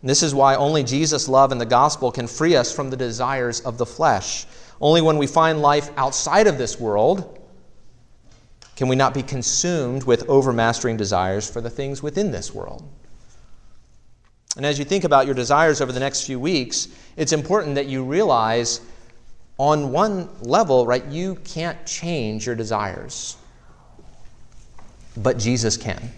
And 0.00 0.08
this 0.08 0.22
is 0.22 0.34
why 0.34 0.54
only 0.54 0.82
Jesus' 0.82 1.28
love 1.28 1.52
and 1.52 1.60
the 1.60 1.66
gospel 1.66 2.10
can 2.10 2.26
free 2.26 2.56
us 2.56 2.74
from 2.74 2.88
the 2.88 2.96
desires 2.96 3.60
of 3.60 3.76
the 3.76 3.84
flesh. 3.84 4.46
Only 4.80 5.02
when 5.02 5.18
we 5.18 5.26
find 5.26 5.60
life 5.60 5.90
outside 5.98 6.46
of 6.46 6.56
this 6.56 6.80
world 6.80 7.38
can 8.76 8.88
we 8.88 8.96
not 8.96 9.12
be 9.12 9.22
consumed 9.22 10.04
with 10.04 10.26
overmastering 10.26 10.96
desires 10.96 11.50
for 11.50 11.60
the 11.60 11.68
things 11.68 12.02
within 12.02 12.30
this 12.30 12.54
world. 12.54 12.82
And 14.56 14.64
as 14.64 14.78
you 14.78 14.84
think 14.84 15.04
about 15.04 15.26
your 15.26 15.34
desires 15.34 15.80
over 15.80 15.92
the 15.92 16.00
next 16.00 16.26
few 16.26 16.38
weeks, 16.38 16.88
it's 17.16 17.32
important 17.32 17.74
that 17.74 17.86
you 17.86 18.04
realize 18.04 18.80
on 19.58 19.92
one 19.92 20.28
level, 20.42 20.86
right, 20.86 21.04
you 21.06 21.36
can't 21.36 21.84
change 21.86 22.46
your 22.46 22.54
desires 22.54 23.36
but 25.16 25.38
Jesus 25.38 25.76
can. 25.76 26.10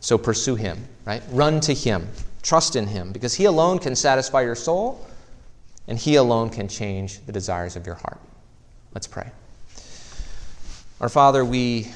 So 0.00 0.16
pursue 0.18 0.56
him, 0.56 0.86
right? 1.04 1.22
Run 1.30 1.60
to 1.60 1.74
him. 1.74 2.08
Trust 2.42 2.76
in 2.76 2.86
him 2.86 3.12
because 3.12 3.34
he 3.34 3.44
alone 3.44 3.78
can 3.78 3.94
satisfy 3.94 4.42
your 4.42 4.54
soul 4.54 5.06
and 5.88 5.98
he 5.98 6.16
alone 6.16 6.50
can 6.50 6.68
change 6.68 7.24
the 7.26 7.32
desires 7.32 7.76
of 7.76 7.86
your 7.86 7.96
heart. 7.96 8.18
Let's 8.94 9.06
pray. 9.06 9.30
Our 11.00 11.08
Father, 11.08 11.44
we, 11.44 11.88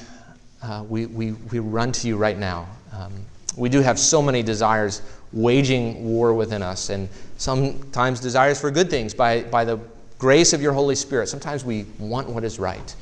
uh, 0.61 0.83
we, 0.87 1.05
we, 1.07 1.31
we 1.31 1.59
run 1.59 1.91
to 1.93 2.07
you 2.07 2.17
right 2.17 2.37
now. 2.37 2.67
Um, 2.91 3.13
we 3.57 3.69
do 3.69 3.81
have 3.81 3.97
so 3.99 4.21
many 4.21 4.43
desires 4.43 5.01
waging 5.33 6.05
war 6.05 6.33
within 6.33 6.61
us, 6.61 6.89
and 6.89 7.09
sometimes 7.37 8.19
desires 8.19 8.59
for 8.59 8.71
good 8.71 8.89
things 8.89 9.13
by, 9.13 9.43
by 9.43 9.65
the 9.65 9.79
grace 10.17 10.53
of 10.53 10.61
your 10.61 10.73
Holy 10.73 10.95
Spirit. 10.95 11.27
Sometimes 11.27 11.65
we 11.65 11.85
want 11.99 12.29
what 12.29 12.43
is 12.43 12.59
right 12.59 12.95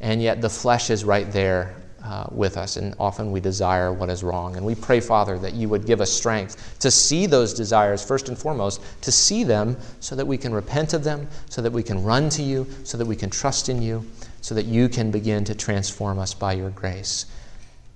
and 0.00 0.22
yet 0.22 0.40
the 0.40 0.50
flesh 0.50 0.90
is 0.90 1.04
right 1.04 1.30
there 1.32 1.74
uh, 2.02 2.26
with 2.30 2.56
us, 2.56 2.76
and 2.76 2.94
often 3.00 3.32
we 3.32 3.40
desire 3.40 3.92
what 3.92 4.08
is 4.08 4.22
wrong. 4.22 4.56
And 4.56 4.64
we 4.64 4.74
pray, 4.74 5.00
Father, 5.00 5.38
that 5.38 5.54
you 5.54 5.68
would 5.68 5.86
give 5.86 6.00
us 6.00 6.12
strength 6.12 6.78
to 6.78 6.90
see 6.90 7.26
those 7.26 7.52
desires, 7.52 8.04
first 8.04 8.28
and 8.28 8.38
foremost, 8.38 8.80
to 9.02 9.10
see 9.10 9.42
them 9.42 9.76
so 9.98 10.14
that 10.14 10.26
we 10.26 10.38
can 10.38 10.54
repent 10.54 10.92
of 10.94 11.02
them, 11.02 11.26
so 11.48 11.60
that 11.62 11.72
we 11.72 11.82
can 11.82 12.02
run 12.04 12.28
to 12.30 12.42
you, 12.42 12.66
so 12.84 12.96
that 12.96 13.06
we 13.06 13.16
can 13.16 13.30
trust 13.30 13.68
in 13.68 13.82
you, 13.82 14.04
so 14.40 14.54
that 14.54 14.66
you 14.66 14.88
can 14.88 15.10
begin 15.10 15.42
to 15.44 15.54
transform 15.54 16.18
us 16.18 16.32
by 16.32 16.52
your 16.52 16.70
grace. 16.70 17.26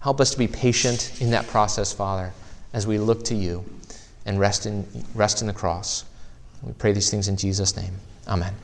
Help 0.00 0.20
us 0.20 0.30
to 0.30 0.38
be 0.38 0.48
patient 0.48 1.20
in 1.20 1.30
that 1.30 1.46
process, 1.46 1.92
Father, 1.92 2.32
as 2.72 2.86
we 2.86 2.98
look 2.98 3.24
to 3.24 3.34
you 3.34 3.64
and 4.24 4.40
rest 4.40 4.66
in, 4.66 4.86
rest 5.14 5.40
in 5.40 5.46
the 5.46 5.52
cross. 5.52 6.04
We 6.62 6.72
pray 6.72 6.92
these 6.92 7.10
things 7.10 7.28
in 7.28 7.36
Jesus' 7.36 7.76
name. 7.76 7.94
Amen. 8.26 8.54